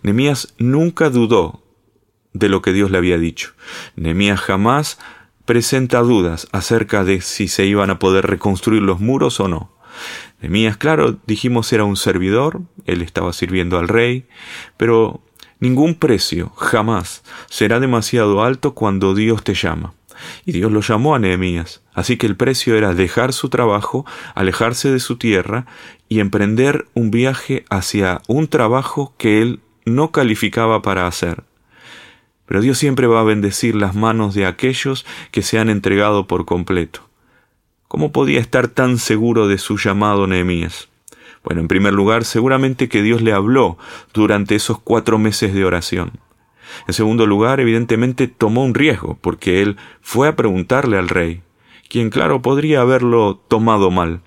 Nemías 0.01 0.55
nunca 0.57 1.11
dudó 1.11 1.61
de 2.33 2.49
lo 2.49 2.63
que 2.63 2.73
Dios 2.73 2.89
le 2.89 2.97
había 2.97 3.19
dicho. 3.19 3.53
Nemías 3.95 4.39
jamás 4.39 4.97
presenta 5.47 6.01
dudas 6.01 6.47
acerca 6.51 7.05
de 7.05 7.21
si 7.21 7.47
se 7.47 7.65
iban 7.65 7.89
a 7.89 7.99
poder 7.99 8.27
reconstruir 8.27 8.83
los 8.83 8.99
muros 8.99 9.39
o 9.39 9.47
no. 9.47 9.71
Nemías, 10.41 10.75
claro, 10.75 11.17
dijimos 11.25 11.71
era 11.71 11.85
un 11.85 11.95
servidor, 11.95 12.61
él 12.85 13.01
estaba 13.01 13.31
sirviendo 13.31 13.79
al 13.79 13.87
rey, 13.87 14.27
pero 14.75 15.21
ningún 15.61 15.95
precio 15.95 16.49
jamás 16.57 17.23
será 17.49 17.79
demasiado 17.79 18.43
alto 18.43 18.75
cuando 18.75 19.15
Dios 19.15 19.41
te 19.43 19.53
llama. 19.53 19.93
Y 20.45 20.51
Dios 20.51 20.69
lo 20.71 20.81
llamó 20.81 21.15
a 21.15 21.19
Nehemías. 21.19 21.81
Así 21.93 22.17
que 22.17 22.27
el 22.27 22.35
precio 22.35 22.75
era 22.75 22.93
dejar 22.93 23.31
su 23.31 23.47
trabajo, 23.47 24.05
alejarse 24.35 24.91
de 24.91 24.99
su 24.99 25.15
tierra 25.15 25.65
y 26.09 26.19
emprender 26.19 26.87
un 26.93 27.09
viaje 27.09 27.63
hacia 27.69 28.21
un 28.27 28.47
trabajo 28.49 29.13
que 29.17 29.41
él 29.41 29.61
no 29.85 30.11
calificaba 30.11 30.81
para 30.81 31.07
hacer. 31.07 31.46
Pero 32.47 32.61
Dios 32.61 32.77
siempre 32.77 33.07
va 33.07 33.19
a 33.19 33.25
bendecir 33.25 33.75
las 33.75 33.93
manos 33.93 34.33
de 34.33 34.45
aquellos 34.45 35.05
que 35.31 35.41
se 35.43 35.59
han 35.59 35.69
entregado 35.69 36.27
por 36.27 36.45
completo. 36.45 37.01
¿Cómo 37.87 38.11
podía 38.11 38.39
estar 38.39 38.67
tan 38.67 38.97
seguro 38.97 39.47
de 39.47 39.57
su 39.57 39.77
llamado 39.77 40.27
Nehemías? 40.27 40.89
Bueno, 41.43 41.61
en 41.61 41.67
primer 41.67 41.93
lugar, 41.93 42.25
seguramente 42.25 42.89
que 42.89 43.01
Dios 43.01 43.21
le 43.21 43.31
habló 43.31 43.77
durante 44.13 44.55
esos 44.55 44.79
cuatro 44.79 45.17
meses 45.17 45.53
de 45.53 45.63
oración. 45.63 46.11
En 46.87 46.93
segundo 46.93 47.25
lugar, 47.25 47.59
evidentemente 47.59 48.27
tomó 48.27 48.63
un 48.63 48.73
riesgo, 48.73 49.17
porque 49.21 49.61
él 49.61 49.77
fue 50.01 50.27
a 50.27 50.35
preguntarle 50.35 50.97
al 50.97 51.07
rey, 51.07 51.41
quien 51.89 52.09
claro 52.09 52.41
podría 52.41 52.81
haberlo 52.81 53.41
tomado 53.47 53.91
mal. 53.91 54.21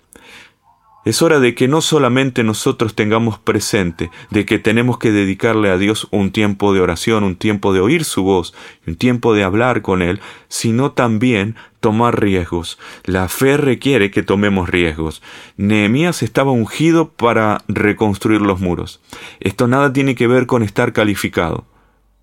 Es 1.02 1.22
hora 1.22 1.40
de 1.40 1.54
que 1.54 1.66
no 1.66 1.80
solamente 1.80 2.44
nosotros 2.44 2.94
tengamos 2.94 3.38
presente 3.38 4.10
de 4.30 4.44
que 4.44 4.58
tenemos 4.58 4.98
que 4.98 5.10
dedicarle 5.10 5.70
a 5.70 5.78
Dios 5.78 6.06
un 6.10 6.30
tiempo 6.30 6.74
de 6.74 6.82
oración, 6.82 7.24
un 7.24 7.36
tiempo 7.36 7.72
de 7.72 7.80
oír 7.80 8.04
su 8.04 8.22
voz, 8.22 8.52
un 8.86 8.96
tiempo 8.96 9.32
de 9.32 9.42
hablar 9.42 9.80
con 9.80 10.02
Él, 10.02 10.20
sino 10.48 10.92
también 10.92 11.56
tomar 11.80 12.20
riesgos. 12.20 12.78
La 13.04 13.28
fe 13.28 13.56
requiere 13.56 14.10
que 14.10 14.22
tomemos 14.22 14.68
riesgos. 14.68 15.22
Nehemías 15.56 16.22
estaba 16.22 16.50
ungido 16.50 17.08
para 17.08 17.64
reconstruir 17.66 18.42
los 18.42 18.60
muros. 18.60 19.00
Esto 19.40 19.68
nada 19.68 19.94
tiene 19.94 20.14
que 20.14 20.26
ver 20.26 20.44
con 20.44 20.62
estar 20.62 20.92
calificado. 20.92 21.64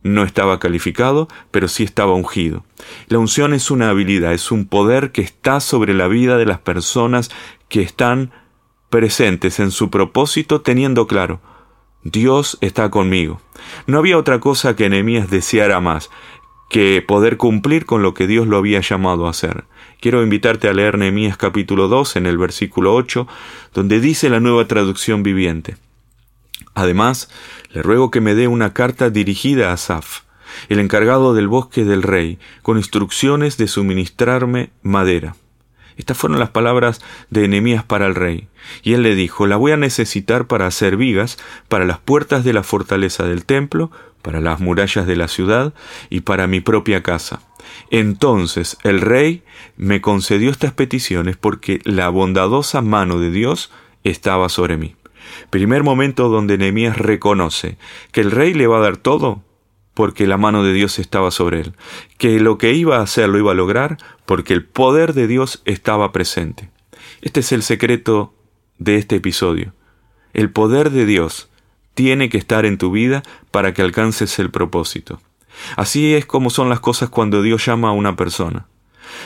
No 0.03 0.23
estaba 0.23 0.59
calificado, 0.59 1.27
pero 1.49 1.67
sí 1.67 1.83
estaba 1.83 2.13
ungido. 2.13 2.63
La 3.07 3.17
unción 3.17 3.55
es 3.55 3.71
una 3.71 3.89
habilidad, 3.89 4.33
es 4.33 4.51
un 4.51 4.67
poder 4.67 5.11
que 5.11 5.23
está 5.23 5.61
sobre 5.61 5.95
la 5.95 6.07
vida 6.07 6.37
de 6.37 6.45
las 6.45 6.59
personas 6.59 7.31
que 7.67 7.81
están 7.81 8.31
presentes 8.89 9.59
en 9.59 9.71
su 9.71 9.89
propósito 9.89 10.61
teniendo 10.61 11.07
claro, 11.07 11.41
Dios 12.03 12.57
está 12.61 12.89
conmigo. 12.89 13.41
No 13.85 13.97
había 13.97 14.17
otra 14.17 14.39
cosa 14.39 14.75
que 14.75 14.89
Nehemías 14.89 15.29
deseara 15.29 15.79
más 15.79 16.09
que 16.69 17.01
poder 17.01 17.37
cumplir 17.37 17.85
con 17.85 18.01
lo 18.01 18.13
que 18.13 18.27
Dios 18.27 18.47
lo 18.47 18.57
había 18.57 18.81
llamado 18.81 19.27
a 19.27 19.31
hacer. 19.31 19.65
Quiero 20.01 20.21
invitarte 20.21 20.67
a 20.67 20.73
leer 20.73 20.97
Nehemías 20.97 21.37
capítulo 21.37 21.87
2 21.87 22.17
en 22.17 22.25
el 22.25 22.37
versículo 22.37 22.93
8, 22.93 23.27
donde 23.73 23.99
dice 23.99 24.29
la 24.29 24.39
nueva 24.39 24.67
traducción 24.67 25.23
viviente. 25.23 25.77
Además, 26.73 27.29
le 27.71 27.81
ruego 27.81 28.11
que 28.11 28.21
me 28.21 28.35
dé 28.35 28.47
una 28.47 28.73
carta 28.73 29.09
dirigida 29.09 29.71
a 29.71 29.77
Saf, 29.77 30.21
el 30.69 30.79
encargado 30.79 31.33
del 31.33 31.47
bosque 31.47 31.85
del 31.85 32.03
rey, 32.03 32.37
con 32.61 32.77
instrucciones 32.77 33.57
de 33.57 33.67
suministrarme 33.67 34.69
madera. 34.81 35.35
Estas 35.97 36.17
fueron 36.17 36.39
las 36.39 36.51
palabras 36.51 37.01
de 37.29 37.45
Enemías 37.45 37.83
para 37.83 38.05
el 38.05 38.15
rey. 38.15 38.47
Y 38.83 38.93
él 38.93 39.03
le 39.03 39.15
dijo, 39.15 39.47
la 39.47 39.57
voy 39.57 39.71
a 39.71 39.77
necesitar 39.77 40.47
para 40.47 40.67
hacer 40.67 40.95
vigas, 40.95 41.37
para 41.67 41.85
las 41.85 41.99
puertas 41.99 42.43
de 42.43 42.53
la 42.53 42.63
fortaleza 42.63 43.25
del 43.25 43.45
templo, 43.45 43.91
para 44.21 44.39
las 44.39 44.59
murallas 44.59 45.07
de 45.07 45.15
la 45.15 45.27
ciudad 45.27 45.73
y 46.09 46.21
para 46.21 46.47
mi 46.47 46.59
propia 46.59 47.01
casa. 47.01 47.41
Entonces 47.89 48.77
el 48.83 49.01
rey 49.01 49.43
me 49.75 50.01
concedió 50.01 50.51
estas 50.51 50.73
peticiones 50.73 51.37
porque 51.37 51.81
la 51.83 52.09
bondadosa 52.09 52.81
mano 52.81 53.19
de 53.19 53.31
Dios 53.31 53.71
estaba 54.03 54.49
sobre 54.49 54.77
mí. 54.77 54.95
Primer 55.49 55.83
momento 55.83 56.29
donde 56.29 56.57
Nehemías 56.57 56.97
reconoce 56.97 57.77
que 58.11 58.21
el 58.21 58.31
rey 58.31 58.53
le 58.53 58.67
va 58.67 58.77
a 58.77 58.81
dar 58.81 58.97
todo 58.97 59.41
porque 59.97 60.27
la 60.27 60.37
mano 60.37 60.63
de 60.63 60.73
Dios 60.73 60.99
estaba 60.99 61.31
sobre 61.31 61.59
él, 61.59 61.73
que 62.19 62.39
lo 62.39 62.59
que 62.59 62.73
iba 62.73 62.97
a 62.97 63.01
hacer 63.01 63.29
lo 63.29 63.39
iba 63.39 63.53
a 63.53 63.55
lograr 63.55 63.97
porque 64.27 64.53
el 64.53 64.63
poder 64.63 65.15
de 65.15 65.25
Dios 65.25 65.63
estaba 65.65 66.11
presente. 66.11 66.69
Este 67.23 67.39
es 67.39 67.51
el 67.51 67.63
secreto 67.63 68.31
de 68.77 68.97
este 68.97 69.15
episodio. 69.15 69.73
El 70.35 70.51
poder 70.51 70.91
de 70.91 71.07
Dios 71.07 71.49
tiene 71.95 72.29
que 72.29 72.37
estar 72.37 72.67
en 72.67 72.77
tu 72.77 72.91
vida 72.91 73.23
para 73.49 73.73
que 73.73 73.81
alcances 73.81 74.37
el 74.37 74.51
propósito. 74.51 75.19
Así 75.77 76.13
es 76.13 76.27
como 76.27 76.51
son 76.51 76.69
las 76.69 76.79
cosas 76.79 77.09
cuando 77.09 77.41
Dios 77.41 77.65
llama 77.65 77.89
a 77.89 77.93
una 77.93 78.15
persona. 78.15 78.67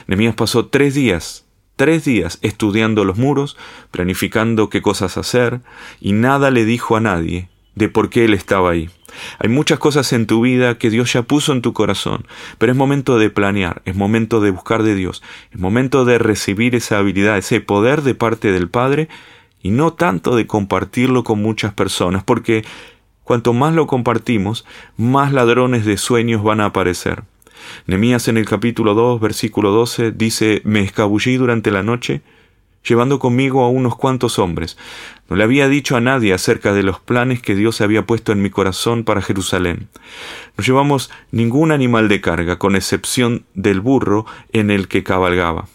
Nehemías 0.08 0.36
pasó 0.36 0.68
tres 0.68 0.94
días 0.94 1.44
tres 1.76 2.06
días 2.06 2.38
estudiando 2.44 3.06
los 3.06 3.18
muros, 3.18 3.58
planificando 3.90 4.70
qué 4.70 4.84
cosas 4.84 5.18
hacer, 5.18 5.62
y 6.00 6.14
nada 6.14 6.52
le 6.52 6.64
dijo 6.64 6.96
a 6.96 7.00
nadie 7.00 7.50
de 7.76 7.90
por 7.90 8.10
qué 8.10 8.26
él 8.26 8.34
estaba 8.34 8.72
ahí. 8.72 8.90
Hay 9.40 9.50
muchas 9.50 9.80
cosas 9.80 10.14
en 10.14 10.26
tu 10.26 10.42
vida 10.42 10.78
que 10.78 10.90
Dios 10.90 11.14
ya 11.14 11.24
puso 11.24 11.52
en 11.52 11.62
tu 11.62 11.74
corazón, 11.74 12.26
pero 12.58 12.72
es 12.72 12.78
momento 12.78 13.18
de 13.18 13.30
planear, 13.30 13.82
es 13.86 13.96
momento 13.96 14.40
de 14.40 14.52
buscar 14.52 14.84
de 14.84 14.96
Dios, 14.96 15.22
es 15.52 15.60
momento 15.60 16.06
de 16.06 16.18
recibir 16.18 16.76
esa 16.76 16.98
habilidad, 16.98 17.38
ese 17.38 17.62
poder 17.62 18.02
de 18.04 18.16
parte 18.16 18.52
del 18.52 18.70
Padre, 18.70 19.10
y 19.62 19.70
no 19.72 19.94
tanto 19.94 20.36
de 20.36 20.48
compartirlo 20.48 21.24
con 21.24 21.42
muchas 21.42 21.74
personas, 21.74 22.24
porque 22.24 22.64
cuanto 23.24 23.54
más 23.54 23.74
lo 23.74 23.86
compartimos, 23.88 24.66
más 24.98 25.34
ladrones 25.34 25.86
de 25.86 25.98
sueños 25.98 26.44
van 26.44 26.62
a 26.62 26.66
aparecer. 26.66 27.24
Nemías 27.86 28.28
en 28.28 28.38
el 28.38 28.46
capítulo 28.46 28.96
2, 28.96 29.22
versículo 29.22 29.72
12 29.72 30.12
dice, 30.12 30.62
me 30.64 30.82
escabullí 30.82 31.36
durante 31.36 31.70
la 31.70 31.84
noche, 31.84 32.22
llevando 32.84 33.20
conmigo 33.20 33.64
a 33.64 33.70
unos 33.70 33.96
cuantos 33.96 34.40
hombres. 34.40 34.78
No 35.30 35.36
le 35.36 35.44
había 35.44 35.68
dicho 35.68 35.96
a 35.96 36.02
nadie 36.02 36.34
acerca 36.34 36.74
de 36.74 36.84
los 36.84 37.00
planes 37.00 37.42
que 37.42 37.56
Dios 37.56 37.82
había 37.82 38.06
puesto 38.06 38.32
en 38.32 38.42
mi 38.42 38.50
corazón 38.50 39.04
para 39.04 39.22
Jerusalén. 39.22 39.90
No 40.58 40.64
llevamos 40.64 41.10
ningún 41.32 41.72
animal 41.72 42.10
de 42.10 42.22
carga, 42.22 42.58
con 42.58 42.76
excepción 42.76 43.46
del 43.54 43.82
burro 43.82 44.26
en 44.52 44.72
el 44.72 44.88
que 44.88 45.04
cabalgaba. 45.04 45.68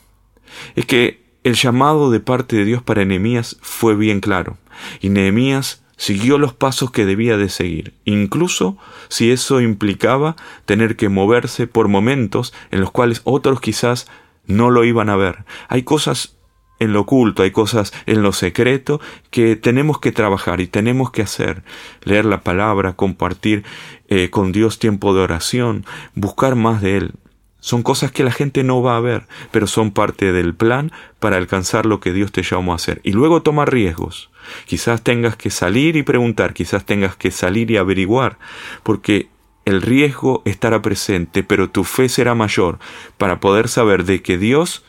Es 0.75 0.87
que 0.87 1.25
el 1.45 1.55
llamado 1.55 2.11
de 2.11 2.21
parte 2.21 2.57
de 2.57 2.65
Dios 2.65 2.83
para 2.83 3.05
Nehemías 3.05 3.57
fue 3.61 3.95
bien 3.95 4.21
claro, 4.21 4.59
y 5.01 5.11
Nehemías 5.11 5.83
siguió 5.97 6.39
los 6.39 6.53
pasos 6.53 6.91
que 6.91 7.07
debía 7.07 7.37
de 7.37 7.49
seguir, 7.49 7.95
incluso 8.05 8.77
si 9.09 9.31
eso 9.31 9.61
implicaba 9.61 10.37
tener 10.65 10.97
que 10.97 11.09
moverse 11.09 11.67
por 11.67 11.89
momentos 11.89 12.53
en 12.71 12.81
los 12.81 12.91
cuales 12.91 13.23
otros 13.25 13.61
quizás 13.61 14.07
no 14.47 14.71
lo 14.71 14.85
iban 14.85 15.09
a 15.09 15.17
ver. 15.17 15.45
Hay 15.69 15.83
cosas 15.83 16.36
en 16.79 16.93
lo 16.93 17.01
oculto, 17.01 17.43
hay 17.43 17.51
cosas 17.51 17.93
en 18.07 18.23
lo 18.23 18.33
secreto 18.33 19.01
que 19.31 19.57
tenemos 19.57 19.99
que 19.99 20.13
trabajar 20.13 20.61
y 20.61 20.67
tenemos 20.67 21.11
que 21.11 21.23
hacer. 21.23 21.63
Leer 22.05 22.25
la 22.25 22.43
palabra, 22.43 22.95
compartir 22.95 23.65
eh, 24.09 24.31
con 24.31 24.53
Dios 24.53 24.79
tiempo 24.79 25.15
de 25.15 25.21
oración, 25.21 25.85
buscar 26.15 26.55
más 26.55 26.83
de 26.83 26.99
Él. 26.99 27.13
Son 27.61 27.83
cosas 27.83 28.13
que 28.13 28.23
la 28.23 28.31
gente 28.31 28.63
no 28.63 28.81
va 28.83 28.97
a 28.97 29.01
ver, 29.01 29.27
pero 29.51 29.67
son 29.67 29.91
parte 29.91 30.33
del 30.33 30.55
plan 30.55 30.93
para 31.19 31.37
alcanzar 31.37 31.85
lo 31.85 31.99
que 31.99 32.13
Dios 32.13 32.31
te 32.31 32.43
llamó 32.43 32.73
a 32.73 32.77
hacer. 32.77 33.01
Y 33.03 33.13
luego 33.13 33.43
tomar 33.43 33.73
riesgos. 33.73 34.31
Quizás 34.67 35.03
tengas 35.03 35.37
que 35.37 35.51
salir 35.51 35.97
y 35.97 36.05
preguntar, 36.05 36.55
quizás 36.55 36.85
tengas 36.85 37.17
que 37.17 37.33
salir 37.33 37.71
y 37.73 37.77
averiguar, 37.77 38.39
porque 38.85 39.31
el 39.65 39.83
riesgo 39.83 40.43
estará 40.45 40.81
presente, 40.81 41.43
pero 41.43 41.69
tu 41.69 41.83
fe 41.83 42.09
será 42.09 42.37
mayor 42.37 42.79
para 43.19 43.41
poder 43.41 43.67
saber 43.67 44.05
de 44.05 44.23
que 44.23 44.39
Dios 44.39 44.85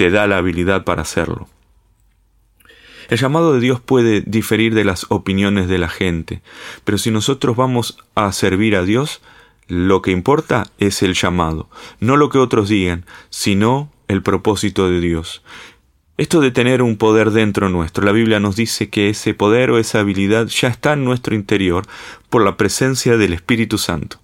te 0.00 0.10
da 0.10 0.26
la 0.26 0.38
habilidad 0.38 0.84
para 0.84 1.02
hacerlo. 1.02 1.46
El 3.10 3.18
llamado 3.18 3.52
de 3.52 3.60
Dios 3.60 3.82
puede 3.82 4.22
diferir 4.22 4.72
de 4.72 4.82
las 4.82 5.04
opiniones 5.10 5.68
de 5.68 5.76
la 5.76 5.90
gente, 5.90 6.40
pero 6.84 6.96
si 6.96 7.10
nosotros 7.10 7.54
vamos 7.54 7.98
a 8.14 8.32
servir 8.32 8.76
a 8.76 8.82
Dios, 8.82 9.20
lo 9.68 10.00
que 10.00 10.10
importa 10.10 10.68
es 10.78 11.02
el 11.02 11.12
llamado, 11.12 11.68
no 11.98 12.16
lo 12.16 12.30
que 12.30 12.38
otros 12.38 12.70
digan, 12.70 13.04
sino 13.28 13.92
el 14.08 14.22
propósito 14.22 14.88
de 14.88 15.00
Dios. 15.00 15.42
Esto 16.16 16.40
de 16.40 16.50
tener 16.50 16.80
un 16.80 16.96
poder 16.96 17.30
dentro 17.30 17.68
nuestro, 17.68 18.02
la 18.02 18.12
Biblia 18.12 18.40
nos 18.40 18.56
dice 18.56 18.88
que 18.88 19.10
ese 19.10 19.34
poder 19.34 19.70
o 19.70 19.76
esa 19.76 20.00
habilidad 20.00 20.46
ya 20.46 20.68
está 20.68 20.94
en 20.94 21.04
nuestro 21.04 21.34
interior 21.34 21.84
por 22.30 22.42
la 22.42 22.56
presencia 22.56 23.18
del 23.18 23.34
Espíritu 23.34 23.76
Santo. 23.76 24.18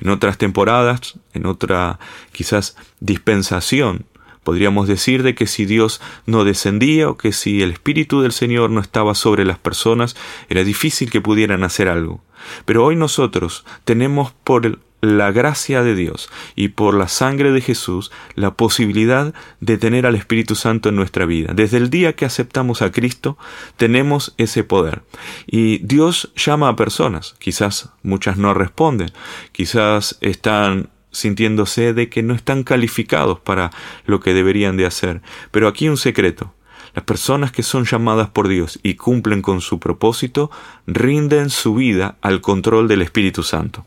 En 0.00 0.08
otras 0.08 0.38
temporadas, 0.38 1.18
en 1.34 1.46
otra 1.46 1.98
quizás 2.30 2.76
dispensación, 3.00 4.06
podríamos 4.46 4.86
decir 4.86 5.24
de 5.24 5.34
que 5.34 5.48
si 5.48 5.66
Dios 5.66 6.00
no 6.24 6.44
descendía 6.44 7.10
o 7.10 7.16
que 7.16 7.32
si 7.32 7.62
el 7.62 7.72
Espíritu 7.72 8.20
del 8.20 8.30
Señor 8.30 8.70
no 8.70 8.80
estaba 8.80 9.16
sobre 9.16 9.44
las 9.44 9.58
personas, 9.58 10.14
era 10.48 10.62
difícil 10.62 11.10
que 11.10 11.20
pudieran 11.20 11.64
hacer 11.64 11.88
algo. 11.88 12.22
Pero 12.64 12.84
hoy 12.84 12.94
nosotros 12.94 13.64
tenemos 13.84 14.32
por 14.44 14.78
la 15.00 15.32
gracia 15.32 15.82
de 15.82 15.96
Dios 15.96 16.30
y 16.54 16.68
por 16.68 16.94
la 16.94 17.08
sangre 17.08 17.50
de 17.50 17.60
Jesús 17.60 18.12
la 18.36 18.54
posibilidad 18.54 19.34
de 19.60 19.78
tener 19.78 20.06
al 20.06 20.14
Espíritu 20.14 20.54
Santo 20.54 20.90
en 20.90 20.96
nuestra 20.96 21.26
vida. 21.26 21.52
Desde 21.52 21.78
el 21.78 21.90
día 21.90 22.14
que 22.14 22.24
aceptamos 22.24 22.82
a 22.82 22.92
Cristo 22.92 23.36
tenemos 23.76 24.32
ese 24.38 24.62
poder. 24.62 25.02
Y 25.44 25.78
Dios 25.78 26.32
llama 26.36 26.68
a 26.68 26.76
personas, 26.76 27.34
quizás 27.40 27.90
muchas 28.04 28.36
no 28.36 28.54
responden, 28.54 29.10
quizás 29.50 30.18
están 30.20 30.90
sintiéndose 31.16 31.92
de 31.92 32.08
que 32.08 32.22
no 32.22 32.34
están 32.34 32.62
calificados 32.62 33.40
para 33.40 33.70
lo 34.04 34.20
que 34.20 34.34
deberían 34.34 34.76
de 34.76 34.86
hacer. 34.86 35.22
Pero 35.50 35.68
aquí 35.68 35.88
un 35.88 35.96
secreto. 35.96 36.54
Las 36.94 37.04
personas 37.04 37.52
que 37.52 37.62
son 37.62 37.84
llamadas 37.84 38.30
por 38.30 38.48
Dios 38.48 38.78
y 38.82 38.94
cumplen 38.94 39.42
con 39.42 39.60
su 39.60 39.78
propósito, 39.78 40.50
rinden 40.86 41.50
su 41.50 41.74
vida 41.74 42.16
al 42.22 42.40
control 42.40 42.88
del 42.88 43.02
Espíritu 43.02 43.42
Santo. 43.42 43.84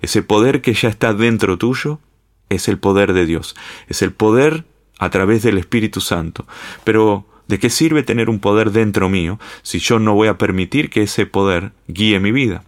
Ese 0.00 0.22
poder 0.22 0.62
que 0.62 0.72
ya 0.72 0.88
está 0.88 1.12
dentro 1.12 1.58
tuyo 1.58 2.00
es 2.48 2.68
el 2.68 2.78
poder 2.78 3.12
de 3.12 3.26
Dios, 3.26 3.56
es 3.88 4.00
el 4.02 4.12
poder 4.12 4.64
a 4.98 5.10
través 5.10 5.42
del 5.42 5.58
Espíritu 5.58 6.00
Santo. 6.00 6.46
Pero, 6.84 7.26
¿de 7.48 7.58
qué 7.58 7.68
sirve 7.68 8.02
tener 8.02 8.30
un 8.30 8.40
poder 8.40 8.70
dentro 8.70 9.08
mío 9.08 9.38
si 9.62 9.78
yo 9.78 9.98
no 9.98 10.14
voy 10.14 10.28
a 10.28 10.38
permitir 10.38 10.88
que 10.88 11.02
ese 11.02 11.26
poder 11.26 11.72
guíe 11.88 12.20
mi 12.20 12.32
vida? 12.32 12.64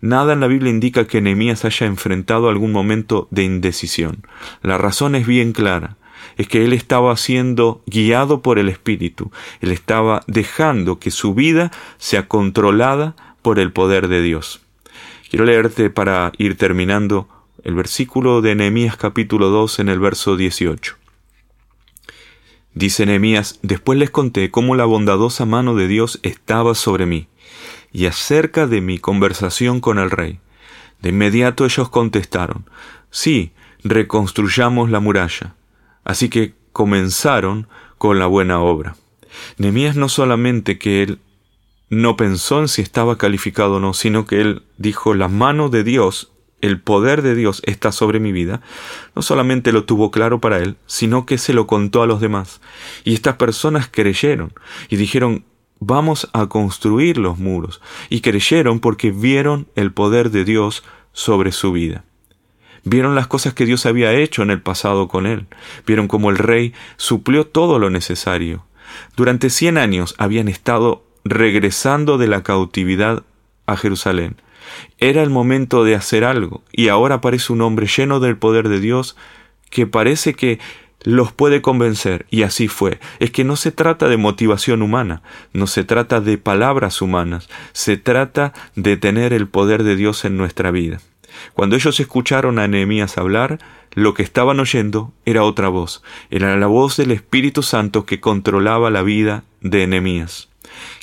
Nada 0.00 0.34
en 0.34 0.40
la 0.40 0.46
Biblia 0.46 0.70
indica 0.70 1.06
que 1.06 1.20
Nehemías 1.20 1.64
haya 1.64 1.86
enfrentado 1.86 2.48
algún 2.48 2.72
momento 2.72 3.28
de 3.30 3.44
indecisión. 3.44 4.26
La 4.62 4.78
razón 4.78 5.14
es 5.14 5.26
bien 5.26 5.52
clara 5.52 5.96
es 6.36 6.48
que 6.48 6.64
él 6.64 6.72
estaba 6.72 7.16
siendo 7.16 7.82
guiado 7.86 8.42
por 8.42 8.58
el 8.58 8.68
Espíritu, 8.68 9.30
él 9.60 9.72
estaba 9.72 10.22
dejando 10.26 10.98
que 10.98 11.10
su 11.10 11.34
vida 11.34 11.70
sea 11.98 12.28
controlada 12.28 13.16
por 13.42 13.58
el 13.58 13.72
poder 13.72 14.08
de 14.08 14.22
Dios. 14.22 14.60
Quiero 15.30 15.44
leerte 15.44 15.90
para 15.90 16.32
ir 16.38 16.56
terminando 16.56 17.28
el 17.64 17.74
versículo 17.74 18.42
de 18.42 18.54
Nehemías 18.54 18.96
capítulo 18.96 19.48
2 19.48 19.80
en 19.80 19.88
el 19.88 19.98
verso 19.98 20.36
18. 20.36 20.96
Dice 22.74 23.06
Nehemías, 23.06 23.58
después 23.62 23.98
les 23.98 24.10
conté 24.10 24.50
cómo 24.50 24.76
la 24.76 24.84
bondadosa 24.84 25.46
mano 25.46 25.74
de 25.74 25.88
Dios 25.88 26.20
estaba 26.22 26.74
sobre 26.74 27.06
mí, 27.06 27.26
y 27.96 28.04
acerca 28.04 28.66
de 28.66 28.82
mi 28.82 28.98
conversación 28.98 29.80
con 29.80 29.98
el 29.98 30.10
rey. 30.10 30.38
De 31.00 31.08
inmediato 31.08 31.64
ellos 31.64 31.88
contestaron, 31.88 32.68
sí, 33.10 33.52
reconstruyamos 33.84 34.90
la 34.90 35.00
muralla. 35.00 35.54
Así 36.04 36.28
que 36.28 36.52
comenzaron 36.74 37.68
con 37.96 38.18
la 38.18 38.26
buena 38.26 38.60
obra. 38.60 38.96
Nehemías 39.56 39.96
no 39.96 40.10
solamente 40.10 40.78
que 40.78 41.04
él 41.04 41.20
no 41.88 42.18
pensó 42.18 42.60
en 42.60 42.68
si 42.68 42.82
estaba 42.82 43.16
calificado 43.16 43.76
o 43.76 43.80
no, 43.80 43.94
sino 43.94 44.26
que 44.26 44.42
él 44.42 44.64
dijo, 44.76 45.14
la 45.14 45.28
mano 45.28 45.70
de 45.70 45.82
Dios, 45.82 46.32
el 46.60 46.78
poder 46.78 47.22
de 47.22 47.34
Dios 47.34 47.62
está 47.64 47.92
sobre 47.92 48.20
mi 48.20 48.30
vida, 48.30 48.60
no 49.14 49.22
solamente 49.22 49.72
lo 49.72 49.84
tuvo 49.84 50.10
claro 50.10 50.38
para 50.38 50.58
él, 50.58 50.76
sino 50.84 51.24
que 51.24 51.38
se 51.38 51.54
lo 51.54 51.66
contó 51.66 52.02
a 52.02 52.06
los 52.06 52.20
demás. 52.20 52.60
Y 53.04 53.14
estas 53.14 53.36
personas 53.36 53.88
creyeron 53.90 54.52
y 54.90 54.96
dijeron, 54.96 55.46
vamos 55.80 56.28
a 56.32 56.46
construir 56.46 57.18
los 57.18 57.38
muros. 57.38 57.80
Y 58.08 58.20
creyeron 58.20 58.80
porque 58.80 59.10
vieron 59.10 59.66
el 59.74 59.92
poder 59.92 60.30
de 60.30 60.44
Dios 60.44 60.82
sobre 61.12 61.52
su 61.52 61.72
vida. 61.72 62.04
Vieron 62.84 63.14
las 63.14 63.26
cosas 63.26 63.52
que 63.52 63.66
Dios 63.66 63.84
había 63.84 64.12
hecho 64.12 64.42
en 64.42 64.50
el 64.50 64.62
pasado 64.62 65.08
con 65.08 65.26
él. 65.26 65.46
Vieron 65.86 66.06
cómo 66.06 66.30
el 66.30 66.38
rey 66.38 66.72
suplió 66.96 67.46
todo 67.46 67.78
lo 67.78 67.90
necesario. 67.90 68.64
Durante 69.16 69.50
cien 69.50 69.76
años 69.76 70.14
habían 70.18 70.46
estado 70.46 71.04
regresando 71.24 72.18
de 72.18 72.28
la 72.28 72.42
cautividad 72.42 73.24
a 73.66 73.76
Jerusalén. 73.76 74.36
Era 74.98 75.22
el 75.22 75.30
momento 75.30 75.84
de 75.84 75.94
hacer 75.94 76.24
algo, 76.24 76.62
y 76.72 76.88
ahora 76.88 77.16
aparece 77.16 77.52
un 77.52 77.62
hombre 77.62 77.86
lleno 77.86 78.20
del 78.20 78.36
poder 78.36 78.68
de 78.68 78.80
Dios 78.80 79.16
que 79.70 79.86
parece 79.86 80.34
que 80.34 80.60
los 81.06 81.32
puede 81.32 81.62
convencer, 81.62 82.26
y 82.30 82.42
así 82.42 82.66
fue. 82.66 82.98
Es 83.20 83.30
que 83.30 83.44
no 83.44 83.54
se 83.54 83.70
trata 83.70 84.08
de 84.08 84.16
motivación 84.16 84.82
humana, 84.82 85.22
no 85.52 85.68
se 85.68 85.84
trata 85.84 86.20
de 86.20 86.36
palabras 86.36 87.00
humanas, 87.00 87.48
se 87.72 87.96
trata 87.96 88.52
de 88.74 88.96
tener 88.96 89.32
el 89.32 89.46
poder 89.46 89.84
de 89.84 89.94
Dios 89.94 90.24
en 90.24 90.36
nuestra 90.36 90.72
vida. 90.72 90.98
Cuando 91.54 91.76
ellos 91.76 92.00
escucharon 92.00 92.58
a 92.58 92.66
Nehemías 92.66 93.18
hablar, 93.18 93.60
lo 93.94 94.14
que 94.14 94.24
estaban 94.24 94.58
oyendo 94.58 95.12
era 95.24 95.44
otra 95.44 95.68
voz, 95.68 96.02
era 96.28 96.56
la 96.56 96.66
voz 96.66 96.96
del 96.96 97.12
Espíritu 97.12 97.62
Santo 97.62 98.04
que 98.04 98.18
controlaba 98.18 98.90
la 98.90 99.02
vida 99.02 99.44
de 99.60 99.86
Nehemías. 99.86 100.48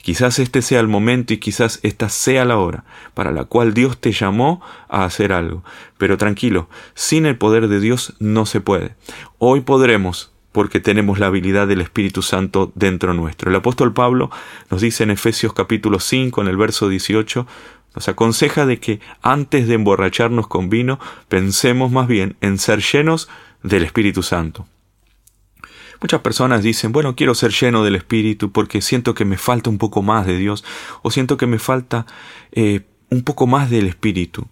Quizás 0.02 0.40
este 0.40 0.62
sea 0.62 0.80
el 0.80 0.88
momento 0.88 1.34
y 1.34 1.38
quizás 1.38 1.80
esta 1.84 2.10
sea 2.10 2.46
la 2.46 2.58
hora 2.58 2.84
para 3.14 3.32
la 3.32 3.46
cual 3.46 3.74
Dios 3.74 4.00
te 4.00 4.12
llamó 4.12 4.62
a 4.90 5.06
hacer 5.06 5.34
algo. 5.34 5.64
Pero 5.98 6.18
tranquilo, 6.18 6.70
sin 6.94 7.26
el 7.26 7.38
poder 7.38 7.68
de 7.68 7.80
Dios 7.80 8.16
no 8.20 8.46
se 8.46 8.62
puede. 8.62 8.96
Hoy 9.38 9.62
podremos 9.62 10.34
porque 10.52 10.80
tenemos 10.80 11.20
la 11.20 11.28
habilidad 11.28 11.68
del 11.68 11.82
Espíritu 11.82 12.22
Santo 12.22 12.72
dentro 12.76 13.14
nuestro. 13.14 13.50
El 13.50 13.56
apóstol 13.56 13.92
Pablo 13.94 14.30
nos 14.70 14.82
dice 14.82 15.04
en 15.04 15.12
Efesios 15.12 15.52
capítulo 15.54 16.00
5, 16.00 16.42
en 16.42 16.48
el 16.48 16.58
verso 16.58 16.88
18, 16.88 17.48
nos 17.96 18.08
aconseja 18.08 18.66
de 18.66 18.80
que 18.80 19.00
antes 19.22 19.68
de 19.68 19.74
emborracharnos 19.74 20.48
con 20.48 20.70
vino, 20.70 21.00
pensemos 21.28 21.92
más 21.92 22.08
bien 22.08 22.38
en 22.42 22.60
ser 22.60 22.82
llenos 22.82 23.30
del 23.64 23.84
Espíritu 23.84 24.24
Santo. 24.24 24.68
Muchas 26.04 26.20
personas 26.20 26.62
dicen, 26.62 26.92
bueno, 26.92 27.16
quiero 27.16 27.34
ser 27.34 27.52
lleno 27.52 27.86
del 27.86 27.96
Espíritu 27.96 28.52
porque 28.52 28.82
siento 28.82 29.14
que 29.14 29.24
me 29.24 29.38
falta 29.38 29.70
un 29.70 29.78
poco 29.78 30.02
más 30.02 30.28
de 30.28 30.38
Dios 30.38 30.66
o 31.02 31.12
siento 31.12 31.38
que 31.38 31.48
me 31.48 31.60
falta 31.60 32.06
eh, 32.52 32.82
un 33.10 33.24
poco 33.24 33.48
más 33.48 33.70
del 33.70 33.88
Espíritu. 33.88 34.46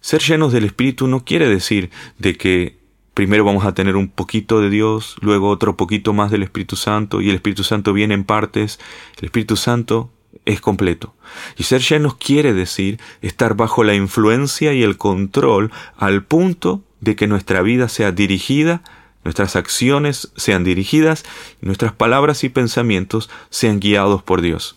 Ser 0.00 0.22
llenos 0.22 0.50
del 0.50 0.64
Espíritu 0.64 1.06
no 1.06 1.22
quiere 1.22 1.46
decir 1.46 1.90
de 2.18 2.38
que 2.38 2.78
primero 3.12 3.44
vamos 3.44 3.66
a 3.66 3.74
tener 3.74 3.96
un 3.96 4.08
poquito 4.08 4.62
de 4.62 4.70
Dios, 4.70 5.16
luego 5.20 5.50
otro 5.50 5.76
poquito 5.76 6.14
más 6.14 6.30
del 6.30 6.42
Espíritu 6.42 6.74
Santo 6.74 7.20
y 7.20 7.28
el 7.28 7.34
Espíritu 7.34 7.64
Santo 7.64 7.92
viene 7.92 8.14
en 8.14 8.24
partes. 8.24 8.80
El 9.18 9.26
Espíritu 9.26 9.56
Santo 9.56 10.10
es 10.46 10.62
completo. 10.62 11.14
Y 11.58 11.64
ser 11.64 11.82
llenos 11.82 12.14
quiere 12.14 12.54
decir 12.54 12.98
estar 13.20 13.56
bajo 13.56 13.84
la 13.84 13.94
influencia 13.94 14.72
y 14.72 14.82
el 14.82 14.96
control 14.96 15.70
al 15.98 16.24
punto 16.24 16.82
de 17.02 17.14
que 17.14 17.26
nuestra 17.26 17.60
vida 17.60 17.90
sea 17.90 18.10
dirigida 18.10 18.82
nuestras 19.24 19.56
acciones 19.56 20.32
sean 20.36 20.64
dirigidas 20.64 21.24
y 21.62 21.66
nuestras 21.66 21.92
palabras 21.92 22.44
y 22.44 22.48
pensamientos 22.48 23.30
sean 23.50 23.80
guiados 23.80 24.22
por 24.22 24.40
Dios. 24.40 24.76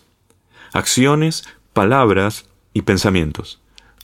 Acciones, 0.72 1.44
palabras 1.72 2.46
y 2.74 2.82
pensamientos. 2.82 3.60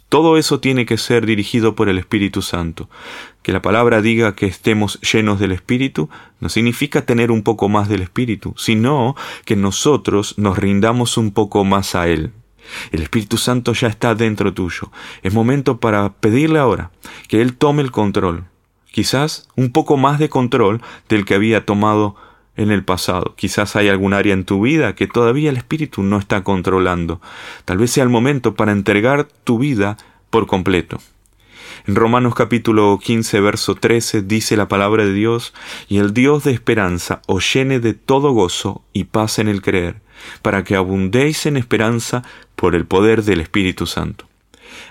Todo 0.08 0.36
eso 0.36 0.60
tiene 0.60 0.86
que 0.86 0.96
ser 0.96 1.26
dirigido 1.26 1.74
por 1.74 1.88
el 1.88 1.98
Espíritu 1.98 2.40
Santo. 2.40 2.88
Que 3.42 3.52
la 3.52 3.62
palabra 3.62 4.00
diga 4.00 4.36
que 4.36 4.46
estemos 4.46 5.00
llenos 5.00 5.40
del 5.40 5.50
Espíritu 5.50 6.08
no 6.38 6.48
significa 6.48 7.04
tener 7.04 7.32
un 7.32 7.42
poco 7.42 7.68
más 7.68 7.88
del 7.88 8.02
Espíritu, 8.02 8.54
sino 8.56 9.16
que 9.44 9.56
nosotros 9.56 10.38
nos 10.38 10.56
rindamos 10.56 11.16
un 11.16 11.32
poco 11.32 11.64
más 11.64 11.96
a 11.96 12.06
Él. 12.06 12.30
El 12.92 13.02
Espíritu 13.02 13.38
Santo 13.38 13.72
ya 13.72 13.88
está 13.88 14.14
dentro 14.14 14.54
tuyo. 14.54 14.92
Es 15.22 15.34
momento 15.34 15.78
para 15.78 16.12
pedirle 16.12 16.60
ahora 16.60 16.92
que 17.26 17.42
Él 17.42 17.56
tome 17.56 17.82
el 17.82 17.90
control, 17.90 18.44
quizás 18.94 19.48
un 19.56 19.72
poco 19.72 19.96
más 19.96 20.20
de 20.20 20.28
control 20.28 20.80
del 21.08 21.24
que 21.24 21.34
había 21.34 21.66
tomado 21.66 22.14
en 22.54 22.70
el 22.70 22.84
pasado. 22.84 23.34
Quizás 23.36 23.74
hay 23.74 23.88
algún 23.88 24.14
área 24.14 24.32
en 24.32 24.44
tu 24.44 24.60
vida 24.60 24.94
que 24.94 25.08
todavía 25.08 25.50
el 25.50 25.56
Espíritu 25.56 26.04
no 26.04 26.16
está 26.16 26.44
controlando. 26.44 27.20
Tal 27.64 27.78
vez 27.78 27.90
sea 27.90 28.04
el 28.04 28.08
momento 28.08 28.54
para 28.54 28.70
entregar 28.70 29.26
tu 29.42 29.58
vida 29.58 29.96
por 30.30 30.46
completo. 30.46 31.00
En 31.88 31.96
Romanos 31.96 32.36
capítulo 32.36 33.00
15, 33.02 33.40
verso 33.40 33.74
13 33.74 34.22
dice 34.22 34.56
la 34.56 34.68
palabra 34.68 35.04
de 35.04 35.12
Dios, 35.12 35.54
y 35.88 35.98
el 35.98 36.14
Dios 36.14 36.44
de 36.44 36.52
esperanza 36.52 37.20
os 37.26 37.52
llene 37.52 37.80
de 37.80 37.94
todo 37.94 38.30
gozo 38.30 38.84
y 38.92 39.04
paz 39.04 39.40
en 39.40 39.48
el 39.48 39.60
creer, 39.60 39.96
para 40.40 40.62
que 40.62 40.76
abundéis 40.76 41.46
en 41.46 41.56
esperanza 41.56 42.22
por 42.54 42.76
el 42.76 42.86
poder 42.86 43.24
del 43.24 43.40
Espíritu 43.40 43.86
Santo. 43.86 44.26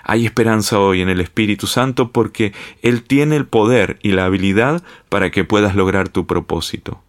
Hay 0.04 0.26
esperanza 0.26 0.78
hoy 0.78 1.00
en 1.00 1.08
el 1.08 1.20
Espíritu 1.20 1.66
Santo 1.66 2.12
porque 2.12 2.52
Él 2.82 3.02
tiene 3.02 3.36
el 3.36 3.46
poder 3.46 3.98
y 4.02 4.12
la 4.12 4.26
habilidad 4.26 4.82
para 5.08 5.30
que 5.30 5.44
puedas 5.44 5.74
lograr 5.74 6.10
tu 6.10 6.26
propósito. 6.26 7.02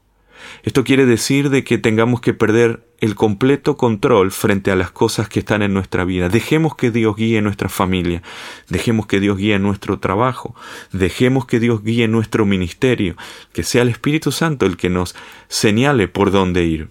Esto 0.63 0.83
quiere 0.83 1.05
decir 1.05 1.49
de 1.49 1.63
que 1.63 1.77
tengamos 1.77 2.21
que 2.21 2.33
perder 2.33 2.85
el 2.99 3.15
completo 3.15 3.77
control 3.77 4.31
frente 4.31 4.71
a 4.71 4.75
las 4.75 4.91
cosas 4.91 5.27
que 5.27 5.39
están 5.39 5.61
en 5.61 5.73
nuestra 5.73 6.05
vida. 6.05 6.29
Dejemos 6.29 6.75
que 6.75 6.91
Dios 6.91 7.15
guíe 7.15 7.41
nuestra 7.41 7.67
familia, 7.67 8.23
dejemos 8.69 9.07
que 9.07 9.19
Dios 9.19 9.37
guíe 9.37 9.59
nuestro 9.59 9.99
trabajo, 9.99 10.55
dejemos 10.91 11.45
que 11.45 11.59
Dios 11.59 11.83
guíe 11.83 12.07
nuestro 12.07 12.45
ministerio, 12.45 13.15
que 13.53 13.63
sea 13.63 13.81
el 13.81 13.89
Espíritu 13.89 14.31
Santo 14.31 14.65
el 14.65 14.77
que 14.77 14.89
nos 14.89 15.15
señale 15.49 16.07
por 16.07 16.31
dónde 16.31 16.63
ir. 16.63 16.89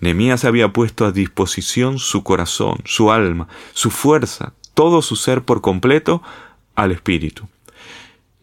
Nehemías 0.00 0.44
había 0.44 0.72
puesto 0.72 1.04
a 1.04 1.12
disposición 1.12 1.98
su 1.98 2.22
corazón, 2.22 2.78
su 2.84 3.12
alma, 3.12 3.46
su 3.72 3.90
fuerza, 3.90 4.54
todo 4.76 5.00
su 5.00 5.16
ser 5.16 5.42
por 5.42 5.62
completo 5.62 6.22
al 6.74 6.92
Espíritu. 6.92 7.48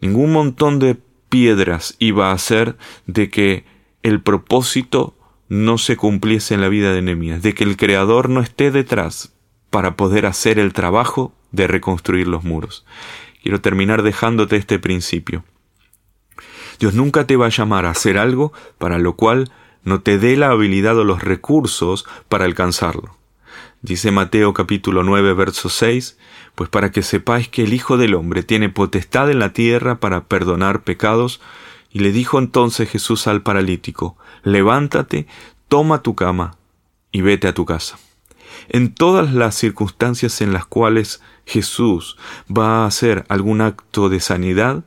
Ningún 0.00 0.32
montón 0.32 0.80
de 0.80 0.96
piedras 1.28 1.94
iba 2.00 2.30
a 2.30 2.32
hacer 2.32 2.76
de 3.06 3.30
que 3.30 3.64
el 4.02 4.20
propósito 4.20 5.14
no 5.48 5.78
se 5.78 5.96
cumpliese 5.96 6.54
en 6.54 6.60
la 6.60 6.68
vida 6.68 6.92
de 6.92 7.02
Nehemías, 7.02 7.40
de 7.40 7.54
que 7.54 7.62
el 7.62 7.76
Creador 7.76 8.28
no 8.28 8.40
esté 8.40 8.72
detrás 8.72 9.32
para 9.70 9.94
poder 9.94 10.26
hacer 10.26 10.58
el 10.58 10.72
trabajo 10.72 11.32
de 11.52 11.68
reconstruir 11.68 12.26
los 12.26 12.42
muros. 12.42 12.84
quiero 13.40 13.60
terminar 13.60 14.02
dejándote 14.02 14.56
este 14.56 14.80
principio. 14.80 15.44
Dios 16.80 16.94
nunca 16.94 17.26
te 17.26 17.36
va 17.36 17.46
a 17.46 17.50
llamar 17.50 17.86
a 17.86 17.90
hacer 17.90 18.18
algo 18.18 18.52
para 18.78 18.98
lo 18.98 19.14
cual 19.14 19.52
no 19.84 20.00
te 20.00 20.18
dé 20.18 20.36
la 20.36 20.48
habilidad 20.48 20.98
o 20.98 21.04
los 21.04 21.22
recursos 21.22 22.06
para 22.28 22.44
alcanzarlo. 22.44 23.16
Dice 23.84 24.10
Mateo 24.12 24.54
capítulo 24.54 25.02
9, 25.02 25.34
verso 25.34 25.68
6, 25.68 26.16
pues 26.54 26.70
para 26.70 26.90
que 26.90 27.02
sepáis 27.02 27.50
que 27.50 27.64
el 27.64 27.74
Hijo 27.74 27.98
del 27.98 28.14
Hombre 28.14 28.42
tiene 28.42 28.70
potestad 28.70 29.30
en 29.30 29.38
la 29.38 29.52
tierra 29.52 30.00
para 30.00 30.24
perdonar 30.24 30.84
pecados, 30.84 31.42
y 31.90 31.98
le 31.98 32.10
dijo 32.10 32.38
entonces 32.38 32.88
Jesús 32.88 33.26
al 33.26 33.42
paralítico, 33.42 34.16
levántate, 34.42 35.26
toma 35.68 36.00
tu 36.00 36.14
cama 36.14 36.56
y 37.12 37.20
vete 37.20 37.46
a 37.46 37.52
tu 37.52 37.66
casa. 37.66 37.98
En 38.70 38.94
todas 38.94 39.34
las 39.34 39.54
circunstancias 39.54 40.40
en 40.40 40.54
las 40.54 40.64
cuales 40.64 41.20
Jesús 41.44 42.16
va 42.50 42.84
a 42.84 42.86
hacer 42.86 43.26
algún 43.28 43.60
acto 43.60 44.08
de 44.08 44.20
sanidad, 44.20 44.82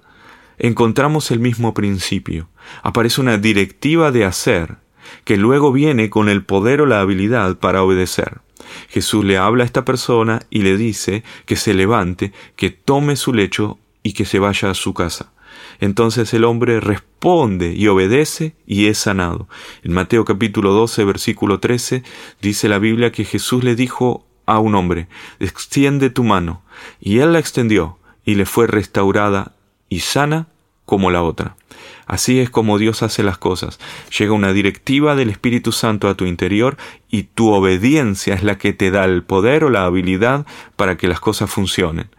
encontramos 0.58 1.30
el 1.30 1.40
mismo 1.40 1.76
principio. 1.76 2.50
Aparece 2.82 3.22
una 3.22 3.38
directiva 3.38 4.12
de 4.12 4.26
hacer, 4.26 4.78
que 5.24 5.38
luego 5.38 5.72
viene 5.72 6.10
con 6.10 6.30
el 6.30 6.44
poder 6.44 6.82
o 6.82 6.88
la 6.88 7.00
habilidad 7.00 7.58
para 7.60 7.84
obedecer. 7.84 8.42
Jesús 8.90 9.24
le 9.26 9.38
habla 9.38 9.63
a 9.63 9.66
esta 9.66 9.86
persona 9.86 10.42
y 10.50 10.62
le 10.62 10.78
dice 10.78 11.24
que 11.46 11.56
se 11.56 11.74
levante, 11.74 12.34
que 12.56 12.70
tome 12.70 13.16
su 13.16 13.34
lecho 13.34 13.80
y 14.04 14.13
que 14.13 14.26
se 14.26 14.40
vaya 14.40 14.70
a 14.72 14.74
su 14.74 14.94
casa. 14.94 15.32
Entonces 15.80 16.34
el 16.34 16.44
hombre 16.44 16.80
responde 16.80 17.74
y 17.74 17.88
obedece 17.88 18.56
y 18.66 18.88
es 18.88 18.98
sanado. 18.98 19.48
En 19.84 19.94
Mateo 19.94 20.26
capítulo 20.26 20.72
12, 20.72 21.04
versículo 21.04 21.60
13, 21.60 22.04
dice 22.42 22.70
la 22.70 22.80
Biblia 22.80 23.12
que 23.12 23.26
Jesús 23.26 23.63
le 23.63 23.76
dijo 23.76 24.26
a 24.46 24.60
un 24.60 24.76
hombre, 24.76 25.08
extiende 25.40 26.10
tu 26.10 26.24
mano. 26.24 26.62
Y 27.00 27.20
él 27.20 27.34
la 27.34 27.40
extendió 27.40 27.98
y 28.26 28.36
le 28.36 28.46
fue 28.46 28.68
restaurada 28.68 29.54
y 29.90 30.00
sana 30.00 30.48
como 30.88 31.12
la 31.12 31.21
otra. 31.21 31.58
Así 32.06 32.39
es 32.39 32.50
como 32.50 32.78
Dios 32.78 33.04
hace 33.04 33.21
las 33.21 33.38
cosas. 33.38 33.78
Llega 34.17 34.32
una 34.32 34.54
directiva 34.54 35.15
del 35.15 35.30
Espíritu 35.30 35.73
Santo 35.73 36.08
a 36.08 36.15
tu 36.15 36.26
interior 36.26 36.78
y 37.10 37.23
tu 37.23 37.52
obediencia 37.52 38.34
es 38.34 38.41
la 38.41 38.58
que 38.58 38.71
te 38.71 38.89
da 38.89 39.04
el 39.04 39.21
poder 39.21 39.65
o 39.65 39.69
la 39.69 39.84
habilidad 39.84 40.47
para 40.78 40.95
que 40.95 41.10
las 41.10 41.19
cosas 41.19 41.52
funcionen. 41.52 42.10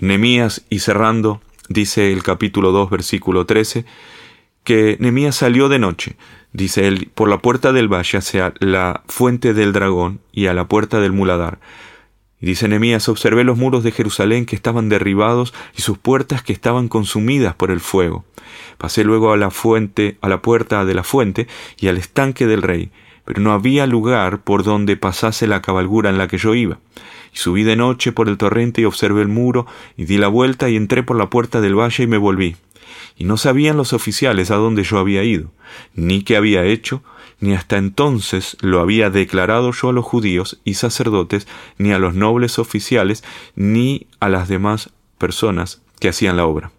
Nemías 0.00 0.64
y 0.70 0.78
cerrando, 0.78 1.42
dice 1.68 2.10
el 2.10 2.22
capítulo 2.22 2.72
2, 2.72 2.88
versículo 2.88 3.44
13, 3.44 3.84
que 4.64 4.96
Nemías 4.98 5.36
salió 5.36 5.68
de 5.68 5.78
noche, 5.78 6.16
dice 6.54 6.88
él, 6.88 7.10
por 7.14 7.28
la 7.28 7.38
puerta 7.38 7.72
del 7.72 7.92
valle 7.92 8.16
hacia 8.16 8.54
la 8.60 9.02
fuente 9.06 9.52
del 9.52 9.74
dragón 9.74 10.20
y 10.32 10.46
a 10.46 10.54
la 10.54 10.68
puerta 10.68 11.00
del 11.00 11.12
muladar. 11.12 11.58
Y 12.44 12.46
dice 12.46 12.68
Nemías, 12.68 13.08
observé 13.08 13.42
los 13.42 13.56
muros 13.56 13.82
de 13.84 13.90
Jerusalén 13.90 14.44
que 14.44 14.54
estaban 14.54 14.90
derribados 14.90 15.54
y 15.74 15.80
sus 15.80 15.96
puertas 15.96 16.42
que 16.42 16.52
estaban 16.52 16.88
consumidas 16.88 17.54
por 17.54 17.70
el 17.70 17.80
fuego. 17.80 18.26
Pasé 18.76 19.02
luego 19.02 19.32
a 19.32 19.38
la 19.38 19.50
fuente, 19.50 20.18
a 20.20 20.28
la 20.28 20.42
puerta 20.42 20.84
de 20.84 20.92
la 20.92 21.04
fuente 21.04 21.48
y 21.78 21.88
al 21.88 21.96
estanque 21.96 22.46
del 22.46 22.60
rey, 22.60 22.90
pero 23.24 23.40
no 23.40 23.54
había 23.54 23.86
lugar 23.86 24.42
por 24.42 24.62
donde 24.62 24.98
pasase 24.98 25.46
la 25.46 25.62
cabalgura 25.62 26.10
en 26.10 26.18
la 26.18 26.28
que 26.28 26.36
yo 26.36 26.54
iba. 26.54 26.80
Y 27.32 27.38
subí 27.38 27.62
de 27.62 27.76
noche 27.76 28.12
por 28.12 28.28
el 28.28 28.36
torrente 28.36 28.82
y 28.82 28.84
observé 28.84 29.22
el 29.22 29.28
muro, 29.28 29.66
y 29.96 30.04
di 30.04 30.18
la 30.18 30.28
vuelta 30.28 30.68
y 30.68 30.76
entré 30.76 31.02
por 31.02 31.16
la 31.16 31.30
puerta 31.30 31.62
del 31.62 31.78
valle 31.78 32.04
y 32.04 32.08
me 32.08 32.18
volví. 32.18 32.56
Y 33.16 33.24
no 33.24 33.36
sabían 33.36 33.76
los 33.76 33.92
oficiales 33.92 34.50
a 34.50 34.56
dónde 34.56 34.82
yo 34.82 34.98
había 34.98 35.22
ido, 35.22 35.52
ni 35.94 36.22
qué 36.22 36.36
había 36.36 36.64
hecho, 36.64 37.02
ni 37.40 37.54
hasta 37.54 37.76
entonces 37.76 38.56
lo 38.60 38.80
había 38.80 39.10
declarado 39.10 39.72
yo 39.72 39.90
a 39.90 39.92
los 39.92 40.04
judíos 40.04 40.60
y 40.64 40.74
sacerdotes, 40.74 41.46
ni 41.78 41.92
a 41.92 41.98
los 41.98 42.14
nobles 42.14 42.58
oficiales, 42.58 43.22
ni 43.54 44.06
a 44.20 44.28
las 44.28 44.48
demás 44.48 44.90
personas 45.18 45.82
que 46.00 46.08
hacían 46.08 46.36
la 46.36 46.46
obra. 46.46 46.72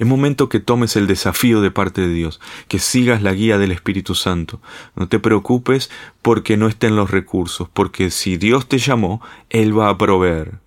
Es 0.00 0.06
momento 0.06 0.48
que 0.48 0.60
tomes 0.60 0.96
el 0.96 1.06
desafío 1.06 1.60
de 1.60 1.70
parte 1.70 2.00
de 2.00 2.08
Dios, 2.08 2.40
que 2.68 2.78
sigas 2.78 3.22
la 3.22 3.34
guía 3.34 3.58
del 3.58 3.70
Espíritu 3.70 4.14
Santo. 4.14 4.62
No 4.96 5.08
te 5.08 5.18
preocupes 5.18 5.90
porque 6.22 6.56
no 6.56 6.68
estén 6.68 6.96
los 6.96 7.10
recursos, 7.10 7.68
porque 7.68 8.10
si 8.10 8.38
Dios 8.38 8.66
te 8.66 8.78
llamó, 8.78 9.20
Él 9.50 9.78
va 9.78 9.90
a 9.90 9.98
proveer. 9.98 10.58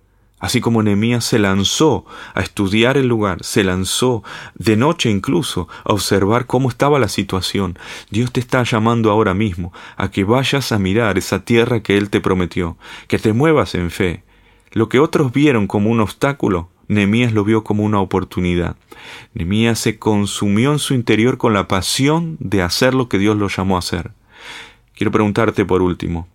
Así 0.44 0.60
como 0.60 0.82
Nehemías 0.82 1.24
se 1.24 1.38
lanzó 1.38 2.04
a 2.34 2.42
estudiar 2.42 2.98
el 2.98 3.08
lugar, 3.08 3.42
se 3.42 3.64
lanzó 3.64 4.22
de 4.54 4.76
noche 4.76 5.08
incluso 5.08 5.68
a 5.84 5.94
observar 5.94 6.44
cómo 6.44 6.68
estaba 6.68 6.98
la 6.98 7.08
situación, 7.08 7.78
Dios 8.10 8.30
te 8.30 8.40
está 8.40 8.62
llamando 8.62 9.10
ahora 9.10 9.32
mismo 9.32 9.72
a 9.96 10.10
que 10.10 10.22
vayas 10.22 10.70
a 10.70 10.78
mirar 10.78 11.16
esa 11.16 11.46
tierra 11.46 11.82
que 11.82 11.96
Él 11.96 12.10
te 12.10 12.20
prometió, 12.20 12.76
que 13.08 13.18
te 13.18 13.32
muevas 13.32 13.74
en 13.74 13.90
fe. 13.90 14.22
Lo 14.72 14.90
que 14.90 14.98
otros 14.98 15.32
vieron 15.32 15.66
como 15.66 15.88
un 15.88 16.00
obstáculo, 16.00 16.68
Nemías 16.88 17.32
lo 17.32 17.42
vio 17.42 17.64
como 17.64 17.82
una 17.82 18.00
oportunidad. 18.00 18.76
Nemías 19.32 19.78
se 19.78 19.98
consumió 19.98 20.72
en 20.72 20.78
su 20.78 20.92
interior 20.92 21.38
con 21.38 21.54
la 21.54 21.68
pasión 21.68 22.36
de 22.38 22.60
hacer 22.60 22.92
lo 22.92 23.08
que 23.08 23.16
Dios 23.16 23.38
lo 23.38 23.48
llamó 23.48 23.76
a 23.76 23.78
hacer. 23.78 24.10
Quiero 24.94 25.10
preguntarte 25.10 25.64
por 25.64 25.80
último, 25.80 26.28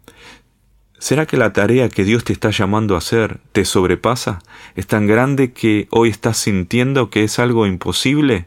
¿será 1.00 1.26
que 1.26 1.38
la 1.38 1.54
tarea 1.54 1.90
que 1.90 2.04
Dios 2.04 2.24
te 2.24 2.34
está 2.34 2.52
llamando 2.52 2.96
a 2.96 3.00
hacer 3.00 3.40
te 3.52 3.66
sobrepasa? 3.66 4.40
¿Es 4.76 4.86
tan 4.86 5.08
grande 5.08 5.52
que 5.54 5.88
hoy 5.90 6.10
estás 6.10 6.38
sintiendo 6.38 7.10
que 7.10 7.24
es 7.24 7.40
algo 7.40 7.66
imposible? 7.66 8.46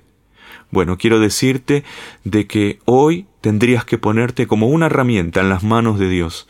Bueno, 0.70 0.96
quiero 0.96 1.18
decirte 1.18 1.84
de 2.24 2.46
que 2.46 2.78
hoy 2.84 3.26
tendrías 3.40 3.84
que 3.84 3.98
ponerte 3.98 4.46
como 4.46 4.68
una 4.68 4.86
herramienta 4.86 5.40
en 5.40 5.48
las 5.48 5.62
manos 5.64 5.98
de 5.98 6.08
Dios. 6.08 6.48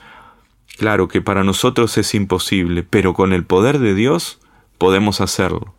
Claro 0.76 1.08
que 1.08 1.20
para 1.20 1.44
nosotros 1.44 1.98
es 1.98 2.14
imposible, 2.14 2.82
pero 2.82 3.14
con 3.14 3.32
el 3.32 3.44
poder 3.44 3.78
de 3.78 3.94
Dios 3.94 4.40
podemos 4.78 5.20
hacerlo. 5.20 5.74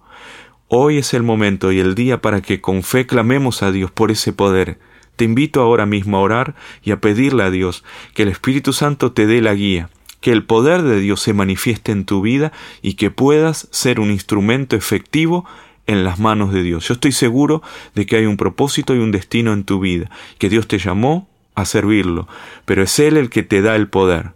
Hoy 0.67 0.97
es 0.97 1.13
el 1.13 1.23
momento 1.23 1.71
y 1.71 1.79
el 1.79 1.95
día 1.95 2.21
para 2.21 2.41
que 2.41 2.59
con 2.59 2.83
fe 2.83 3.05
clamemos 3.05 3.63
a 3.63 3.71
Dios 3.71 3.91
por 3.91 4.11
ese 4.11 4.33
poder. 4.33 4.79
Te 5.15 5.25
invito 5.25 5.61
ahora 5.61 5.85
mismo 5.85 6.17
a 6.17 6.21
orar 6.21 6.55
y 6.83 6.91
a 6.91 6.99
pedirle 6.99 7.43
a 7.43 7.51
Dios 7.51 7.83
que 8.13 8.23
el 8.23 8.29
Espíritu 8.29 8.73
Santo 8.73 9.11
te 9.11 9.27
dé 9.27 9.41
la 9.41 9.53
guía, 9.53 9.89
que 10.23 10.31
el 10.31 10.45
poder 10.45 10.83
de 10.83 11.01
Dios 11.01 11.21
se 11.21 11.33
manifieste 11.33 11.91
en 11.91 12.05
tu 12.05 12.21
vida 12.21 12.53
y 12.81 12.93
que 12.93 13.11
puedas 13.11 13.67
ser 13.71 13.99
un 13.99 14.09
instrumento 14.09 14.77
efectivo 14.77 15.45
en 15.85 16.05
las 16.05 16.17
manos 16.17 16.53
de 16.53 16.63
Dios. 16.63 16.87
Yo 16.87 16.93
estoy 16.93 17.11
seguro 17.11 17.61
de 17.93 18.05
que 18.05 18.15
hay 18.15 18.25
un 18.25 18.37
propósito 18.37 18.95
y 18.95 18.99
un 18.99 19.11
destino 19.11 19.51
en 19.51 19.65
tu 19.65 19.81
vida, 19.81 20.09
que 20.37 20.47
Dios 20.47 20.65
te 20.69 20.77
llamó 20.77 21.27
a 21.55 21.65
servirlo, 21.65 22.29
pero 22.63 22.83
es 22.83 22.97
Él 22.99 23.17
el 23.17 23.29
que 23.29 23.43
te 23.43 23.61
da 23.61 23.75
el 23.75 23.89
poder. 23.89 24.29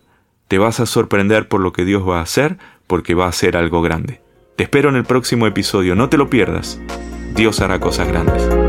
Te 0.50 0.58
vas 0.58 0.82
a 0.82 0.86
sorprender 0.86 1.48
por 1.48 1.62
lo 1.62 1.72
que 1.72 1.86
Dios 1.86 2.06
va 2.06 2.20
a 2.20 2.24
hacer, 2.24 2.58
porque 2.86 3.14
va 3.14 3.26
a 3.26 3.30
hacer 3.30 3.56
algo 3.56 3.82
grande. 3.82 4.20
Te 4.58 4.64
espero 4.64 4.90
en 4.90 4.98
el 4.98 5.06
próximo 5.06 5.48
episodio, 5.48 5.96
no 5.96 6.10
te 6.10 6.18
lo 6.18 6.30
pierdas. 6.30 6.82
Dios 7.34 7.62
hará 7.62 7.80
cosas 7.80 8.10
grandes. 8.10 8.67